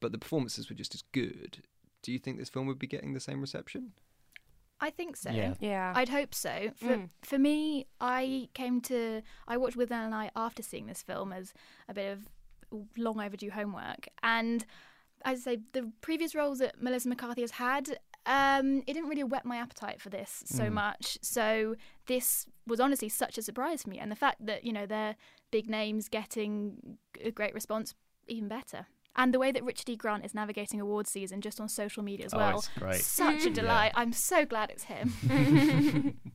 but 0.00 0.12
the 0.12 0.18
performances 0.18 0.68
were 0.68 0.76
just 0.76 0.94
as 0.94 1.02
good, 1.12 1.62
do 2.02 2.12
you 2.12 2.18
think 2.18 2.38
this 2.38 2.50
film 2.50 2.66
would 2.66 2.78
be 2.78 2.86
getting 2.86 3.14
the 3.14 3.20
same 3.20 3.40
reception? 3.40 3.92
I 4.86 4.90
think 4.90 5.16
so. 5.16 5.30
Yeah. 5.30 5.54
Yeah. 5.60 5.92
I'd 5.96 6.08
hope 6.18 6.34
so. 6.34 6.54
For 6.76 6.96
Mm. 6.96 7.08
for 7.22 7.38
me, 7.38 7.86
I 8.00 8.48
came 8.60 8.80
to 8.92 9.22
I 9.48 9.56
watched 9.56 9.76
Withnail 9.78 10.04
and 10.10 10.14
I 10.14 10.30
after 10.36 10.62
seeing 10.62 10.86
this 10.86 11.02
film 11.02 11.32
as 11.32 11.46
a 11.88 11.94
bit 11.94 12.08
of 12.14 12.18
long 12.96 13.18
overdue 13.26 13.50
homework, 13.50 14.02
and 14.22 14.64
as 15.24 15.34
I 15.40 15.42
say, 15.52 15.56
the 15.72 15.90
previous 16.02 16.34
roles 16.34 16.58
that 16.58 16.82
Melissa 16.82 17.08
McCarthy 17.08 17.40
has 17.40 17.52
had. 17.52 17.84
Um, 18.26 18.68
it 18.86 18.94
didn't 18.94 19.10
really 19.12 19.22
whet 19.32 19.44
my 19.44 19.56
appetite 19.64 20.00
for 20.00 20.08
this 20.08 20.42
so 20.46 20.64
Mm. 20.64 20.72
much. 20.84 21.18
So 21.20 21.76
this 22.06 22.46
was 22.66 22.80
honestly 22.80 23.10
such 23.10 23.36
a 23.36 23.42
surprise 23.42 23.82
for 23.82 23.90
me, 23.90 23.98
and 23.98 24.10
the 24.10 24.16
fact 24.26 24.38
that 24.46 24.64
you 24.66 24.72
know 24.72 24.86
they're 24.86 25.16
big 25.50 25.66
names 25.68 26.08
getting 26.08 26.98
a 27.20 27.30
great 27.30 27.52
response, 27.60 27.94
even 28.26 28.48
better. 28.48 28.86
And 29.16 29.32
the 29.32 29.38
way 29.38 29.52
that 29.52 29.64
Richard 29.64 29.88
E. 29.88 29.96
Grant 29.96 30.24
is 30.24 30.34
navigating 30.34 30.80
awards 30.80 31.10
season 31.10 31.40
just 31.40 31.60
on 31.60 31.68
social 31.68 32.02
media 32.02 32.26
as 32.26 32.34
Oh, 32.34 32.38
well, 32.38 32.58
it's 32.58 32.68
great. 32.78 33.00
such 33.00 33.46
a 33.46 33.50
Mm. 33.50 33.54
delight. 33.54 33.92
I'm 33.94 34.12
so 34.12 34.44
glad 34.44 34.70
it's 34.70 34.84
him. 34.84 36.18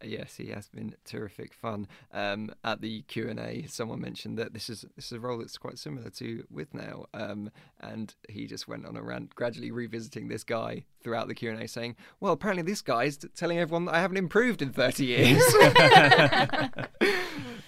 Yes, 0.00 0.36
he 0.36 0.50
has 0.50 0.68
been 0.68 0.94
terrific 1.04 1.52
fun. 1.52 1.88
Um, 2.12 2.52
at 2.62 2.80
the 2.80 3.02
Q 3.02 3.28
and 3.28 3.40
A, 3.40 3.66
someone 3.66 4.00
mentioned 4.00 4.38
that 4.38 4.54
this 4.54 4.70
is 4.70 4.84
this 4.94 5.06
is 5.06 5.12
a 5.12 5.18
role 5.18 5.38
that's 5.38 5.58
quite 5.58 5.76
similar 5.76 6.08
to 6.10 6.44
Withnail, 6.54 7.06
um, 7.14 7.50
and 7.80 8.14
he 8.28 8.46
just 8.46 8.68
went 8.68 8.86
on 8.86 8.96
a 8.96 9.02
rant, 9.02 9.34
gradually 9.34 9.72
revisiting 9.72 10.28
this 10.28 10.44
guy 10.44 10.84
throughout 11.02 11.26
the 11.26 11.34
Q 11.34 11.50
and 11.50 11.60
A, 11.60 11.66
saying, 11.66 11.96
"Well, 12.20 12.32
apparently 12.32 12.62
this 12.62 12.80
guy's 12.80 13.16
t- 13.16 13.26
telling 13.34 13.58
everyone 13.58 13.86
that 13.86 13.96
I 13.96 14.00
haven't 14.00 14.18
improved 14.18 14.62
in 14.62 14.70
thirty 14.72 15.06
years." 15.06 15.42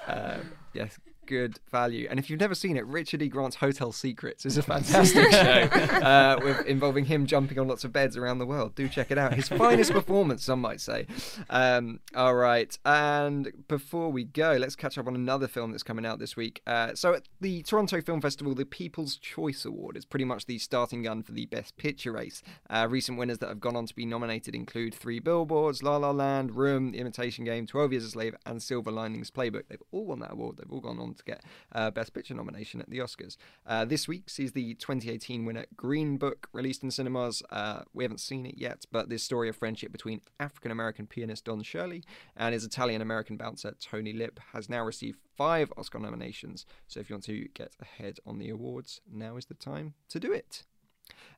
uh, 0.06 0.38
yes. 0.72 1.00
Good 1.30 1.60
value, 1.70 2.08
and 2.10 2.18
if 2.18 2.28
you've 2.28 2.40
never 2.40 2.56
seen 2.56 2.76
it, 2.76 2.84
Richard 2.86 3.22
E. 3.22 3.28
Grant's 3.28 3.54
Hotel 3.54 3.92
Secrets 3.92 4.44
is 4.44 4.58
a 4.58 4.62
fantastic 4.64 5.30
show 5.30 5.68
uh, 6.04 6.40
with, 6.42 6.66
involving 6.66 7.04
him 7.04 7.24
jumping 7.24 7.56
on 7.60 7.68
lots 7.68 7.84
of 7.84 7.92
beds 7.92 8.16
around 8.16 8.38
the 8.38 8.46
world. 8.46 8.74
Do 8.74 8.88
check 8.88 9.12
it 9.12 9.16
out. 9.16 9.34
His 9.34 9.48
finest 9.48 9.92
performance, 9.92 10.42
some 10.42 10.60
might 10.60 10.80
say. 10.80 11.06
Um, 11.48 12.00
all 12.16 12.34
right, 12.34 12.76
and 12.84 13.52
before 13.68 14.10
we 14.10 14.24
go, 14.24 14.56
let's 14.58 14.74
catch 14.74 14.98
up 14.98 15.06
on 15.06 15.14
another 15.14 15.46
film 15.46 15.70
that's 15.70 15.84
coming 15.84 16.04
out 16.04 16.18
this 16.18 16.36
week. 16.36 16.62
Uh, 16.66 16.96
so, 16.96 17.14
at 17.14 17.28
the 17.40 17.62
Toronto 17.62 18.00
Film 18.00 18.20
Festival, 18.20 18.52
the 18.52 18.64
People's 18.64 19.14
Choice 19.14 19.64
Award 19.64 19.96
is 19.96 20.04
pretty 20.04 20.24
much 20.24 20.46
the 20.46 20.58
starting 20.58 21.04
gun 21.04 21.22
for 21.22 21.30
the 21.30 21.46
Best 21.46 21.76
Picture 21.76 22.10
race. 22.10 22.42
Uh, 22.68 22.88
recent 22.90 23.18
winners 23.18 23.38
that 23.38 23.50
have 23.50 23.60
gone 23.60 23.76
on 23.76 23.86
to 23.86 23.94
be 23.94 24.04
nominated 24.04 24.56
include 24.56 24.96
Three 24.96 25.20
Billboards, 25.20 25.80
La 25.80 25.96
La 25.96 26.10
Land, 26.10 26.56
Room, 26.56 26.90
The 26.90 26.98
Imitation 26.98 27.44
Game, 27.44 27.68
12 27.68 27.92
Years 27.92 28.04
a 28.04 28.10
Slave, 28.10 28.34
and 28.44 28.60
Silver 28.60 28.90
Linings 28.90 29.30
Playbook. 29.30 29.68
They've 29.68 29.80
all 29.92 30.06
won 30.06 30.18
that 30.18 30.32
award. 30.32 30.56
They've 30.56 30.72
all 30.72 30.80
gone 30.80 30.98
on 30.98 31.19
to 31.20 31.24
get 31.24 31.44
uh, 31.72 31.90
Best 31.90 32.12
Picture 32.12 32.34
nomination 32.34 32.80
at 32.80 32.90
the 32.90 32.98
Oscars. 32.98 33.36
Uh, 33.66 33.84
this 33.84 34.08
week 34.08 34.28
sees 34.28 34.52
the 34.52 34.74
2018 34.74 35.44
winner 35.44 35.66
Green 35.76 36.16
Book 36.16 36.48
released 36.52 36.82
in 36.82 36.90
cinemas. 36.90 37.42
Uh, 37.50 37.82
we 37.92 38.04
haven't 38.04 38.20
seen 38.20 38.46
it 38.46 38.58
yet, 38.58 38.84
but 38.90 39.08
this 39.08 39.22
story 39.22 39.48
of 39.48 39.56
friendship 39.56 39.92
between 39.92 40.20
African 40.38 40.70
American 40.70 41.06
pianist 41.06 41.44
Don 41.44 41.62
Shirley 41.62 42.04
and 42.36 42.52
his 42.52 42.64
Italian 42.64 43.02
American 43.02 43.36
bouncer 43.36 43.74
Tony 43.80 44.12
Lip 44.12 44.40
has 44.52 44.68
now 44.68 44.84
received 44.84 45.18
five 45.36 45.72
Oscar 45.76 45.98
nominations. 45.98 46.66
So 46.88 47.00
if 47.00 47.08
you 47.08 47.14
want 47.14 47.24
to 47.24 47.48
get 47.54 47.74
ahead 47.80 48.18
on 48.26 48.38
the 48.38 48.50
awards, 48.50 49.00
now 49.10 49.36
is 49.36 49.46
the 49.46 49.54
time 49.54 49.94
to 50.08 50.20
do 50.20 50.32
it. 50.32 50.64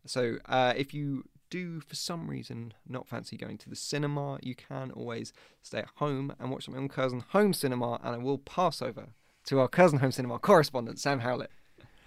So, 0.06 0.38
uh, 0.46 0.74
if 0.76 0.92
you 0.92 1.24
do, 1.50 1.80
for 1.80 1.94
some 1.94 2.28
reason, 2.28 2.74
not 2.88 3.06
fancy 3.06 3.36
going 3.36 3.58
to 3.58 3.68
the 3.68 3.76
cinema, 3.76 4.38
you 4.42 4.54
can 4.54 4.90
always 4.90 5.32
stay 5.62 5.78
at 5.78 5.88
home 5.96 6.34
and 6.40 6.50
watch 6.50 6.64
something 6.64 6.82
on 6.82 6.88
Curzon 6.88 7.24
Home 7.30 7.52
Cinema. 7.52 8.00
And 8.02 8.14
I 8.14 8.18
will 8.18 8.38
pass 8.38 8.82
over 8.82 9.08
to 9.46 9.60
our 9.60 9.68
Curzon 9.68 9.98
Home 9.98 10.12
Cinema 10.12 10.38
correspondent, 10.38 10.98
Sam 10.98 11.20
Howlett. 11.20 11.50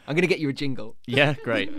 I'm 0.07 0.15
going 0.15 0.21
to 0.21 0.27
get 0.27 0.39
you 0.39 0.49
a 0.49 0.53
jingle. 0.53 0.95
Yeah, 1.07 1.33
great. 1.43 1.71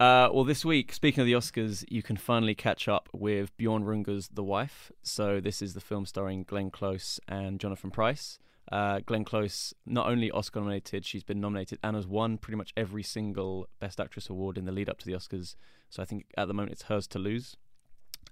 Uh, 0.00 0.28
well, 0.32 0.44
this 0.44 0.64
week, 0.64 0.92
speaking 0.92 1.20
of 1.20 1.26
the 1.26 1.32
Oscars, 1.32 1.84
you 1.88 2.02
can 2.02 2.16
finally 2.16 2.54
catch 2.54 2.88
up 2.88 3.08
with 3.12 3.56
Bjorn 3.56 3.84
Runge's 3.84 4.28
The 4.32 4.44
Wife. 4.44 4.92
So, 5.02 5.40
this 5.40 5.60
is 5.60 5.74
the 5.74 5.80
film 5.80 6.06
starring 6.06 6.44
Glenn 6.44 6.70
Close 6.70 7.18
and 7.28 7.58
Jonathan 7.58 7.90
Pryce. 7.90 8.38
Uh, 8.70 9.00
Glenn 9.04 9.24
Close, 9.24 9.74
not 9.86 10.06
only 10.06 10.30
Oscar 10.30 10.60
nominated, 10.60 11.04
she's 11.04 11.24
been 11.24 11.40
nominated 11.40 11.78
and 11.82 11.96
has 11.96 12.06
won 12.06 12.38
pretty 12.38 12.56
much 12.56 12.72
every 12.76 13.02
single 13.02 13.66
Best 13.80 13.98
Actress 13.98 14.28
award 14.28 14.56
in 14.56 14.66
the 14.66 14.72
lead 14.72 14.88
up 14.88 14.98
to 14.98 15.06
the 15.06 15.12
Oscars. 15.12 15.56
So, 15.90 16.02
I 16.02 16.06
think 16.06 16.26
at 16.36 16.46
the 16.46 16.54
moment 16.54 16.72
it's 16.72 16.82
hers 16.82 17.06
to 17.08 17.18
lose. 17.18 17.56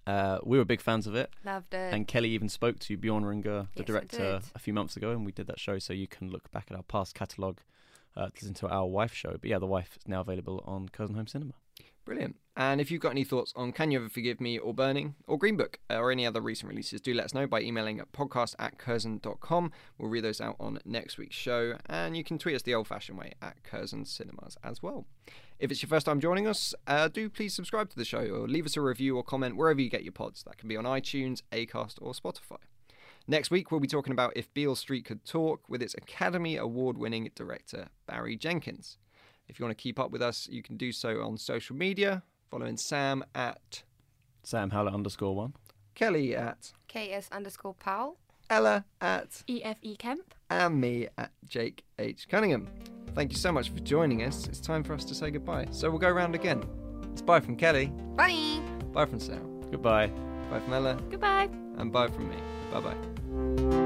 Uh, 0.07 0.38
we 0.45 0.57
were 0.59 0.64
big 0.64 0.81
fans 0.81 1.07
of 1.07 1.14
it. 1.14 1.31
Loved 1.45 1.75
it. 1.75 1.92
And 1.92 2.07
Kelly 2.07 2.31
even 2.31 2.49
spoke 2.49 2.79
to 2.81 2.97
Bjorn 2.97 3.25
Runge, 3.25 3.42
the 3.45 3.66
Yes, 3.75 3.87
director, 3.87 4.40
a 4.55 4.59
few 4.59 4.73
months 4.73 4.97
ago, 4.97 5.11
and 5.11 5.27
we 5.27 5.33
did 5.33 5.47
that 5.49 5.59
show. 5.59 5.79
So 5.79 5.92
you 5.92 6.07
can 6.07 6.31
look 6.31 6.51
back 6.53 6.66
at 6.71 6.77
our 6.77 6.85
past 6.85 7.14
catalogue 7.14 7.61
uh, 8.16 8.27
to 8.27 8.33
listen 8.35 8.55
to 8.55 8.69
our 8.69 8.87
wife 8.87 9.12
show. 9.12 9.33
But 9.40 9.51
yeah, 9.51 9.59
the 9.59 9.66
wife 9.66 9.97
is 9.99 10.07
now 10.07 10.21
available 10.21 10.62
on 10.66 10.88
Curzon 10.88 11.16
Home 11.16 11.27
Cinema. 11.27 11.55
Brilliant. 12.05 12.37
And 12.57 12.81
if 12.81 12.91
you've 12.91 13.03
got 13.03 13.11
any 13.11 13.25
thoughts 13.25 13.53
on 13.57 13.73
Can 13.73 13.91
You 13.91 13.99
Ever 13.99 14.09
Forgive 14.09 14.41
Me 14.41 14.59
or 14.59 14.73
Burning 14.73 15.17
or 15.27 15.37
Green 15.37 15.57
Book 15.57 15.81
uh, 15.91 15.97
or 15.97 16.11
any 16.11 16.25
other 16.25 16.41
recent 16.41 16.71
releases, 16.71 17.01
do 17.01 17.12
let 17.12 17.27
us 17.27 17.35
know 17.35 17.47
by 17.47 17.61
emailing 17.61 17.99
at 17.99 18.12
podcast 18.12 18.55
at 18.59 18.79
curzon.com. 18.79 19.73
We'll 19.99 20.09
read 20.09 20.25
those 20.25 20.41
out 20.41 20.57
on 20.61 20.79
next 20.85 21.19
week's 21.19 21.35
show. 21.35 21.77
And 21.87 22.17
you 22.17 22.23
can 22.23 22.39
tweet 22.39 22.55
us 22.55 22.62
the 22.62 22.75
old 22.75 22.87
fashioned 22.87 23.19
way 23.19 23.33
at 23.43 23.62
Curzon 23.65 24.05
Cinemas 24.05 24.57
as 24.62 24.83
well. 24.83 25.05
If 25.59 25.71
it's 25.71 25.83
your 25.83 25.89
first 25.89 26.07
time 26.07 26.21
joining 26.21 26.47
us, 26.47 26.75
uh, 26.87 27.09
do 27.09 27.29
please 27.29 27.53
subscribe 27.55 27.91
to 27.91 27.97
the 27.97 28.05
show 28.05 28.20
or 28.20 28.47
leave 28.47 28.66
us 28.66 28.77
a 28.77 28.81
review 28.81 29.16
or 29.16 29.24
comment 29.24 29.57
wherever 29.57 29.81
you 29.81 29.91
get 29.91 30.05
your 30.05 30.12
pods. 30.12 30.45
That 30.45 30.59
can 30.59 30.68
be 30.68 30.77
on 30.77 30.85
iTunes, 30.85 31.43
Acast, 31.51 31.97
or 32.01 32.12
Spotify. 32.12 32.59
Next 33.27 33.51
week, 33.51 33.72
we'll 33.72 33.81
be 33.81 33.89
talking 33.89 34.12
about 34.12 34.37
If 34.37 34.55
Beale 34.55 34.77
Street 34.77 35.05
Could 35.05 35.24
Talk 35.24 35.68
with 35.68 35.83
its 35.83 35.95
Academy 35.95 36.57
Award 36.57 36.97
winning 36.97 37.29
director, 37.35 37.89
Barry 38.07 38.37
Jenkins. 38.37 38.99
If 39.49 39.59
you 39.59 39.64
want 39.64 39.76
to 39.76 39.82
keep 39.82 39.99
up 39.99 40.11
with 40.11 40.22
us, 40.22 40.49
you 40.51 40.62
can 40.62 40.76
do 40.76 40.92
so 40.92 41.22
on 41.22 41.36
social 41.38 41.76
media, 41.76 42.22
following 42.51 42.76
Sam 42.76 43.24
at 43.34 43.82
Sam 44.42 44.70
Howlett 44.70 44.94
underscore 44.94 45.34
one. 45.36 45.55
Kelly 45.94 46.34
at 46.36 46.72
KS 46.88 47.28
underscore 47.32 47.74
Powell. 47.74 48.18
Ella 48.49 48.84
at 49.01 49.42
EFE 49.49 49.99
Kemp. 49.99 50.34
and 50.51 50.80
me 50.80 51.09
at 51.18 51.32
Jake 51.49 51.84
H. 51.99 52.28
Cunningham. 52.28 52.68
Thank 53.14 53.32
you 53.32 53.38
so 53.38 53.51
much 53.51 53.70
for 53.70 53.80
joining 53.80 54.22
us. 54.22 54.47
It's 54.47 54.61
time 54.61 54.84
for 54.84 54.94
us 54.94 55.05
to 55.07 55.14
say 55.14 55.30
goodbye. 55.30 55.66
So 55.72 55.90
we'll 55.90 55.99
go 55.99 56.11
round 56.11 56.34
again. 56.34 56.62
It's 57.12 57.22
bye 57.22 57.40
from 57.40 57.57
Kelly. 57.57 57.86
Bye. 58.14 58.61
Bye 58.92 59.07
from 59.07 59.18
Sam. 59.18 59.62
Goodbye. 59.70 60.09
Bye 60.51 60.61
from 60.61 60.72
Ella. 60.74 60.94
Goodbye. 61.11 61.49
And 61.78 61.90
bye 61.90 62.09
from 62.09 62.28
me. 62.28 62.36
Bye 62.70 62.80
bye. 62.80 63.86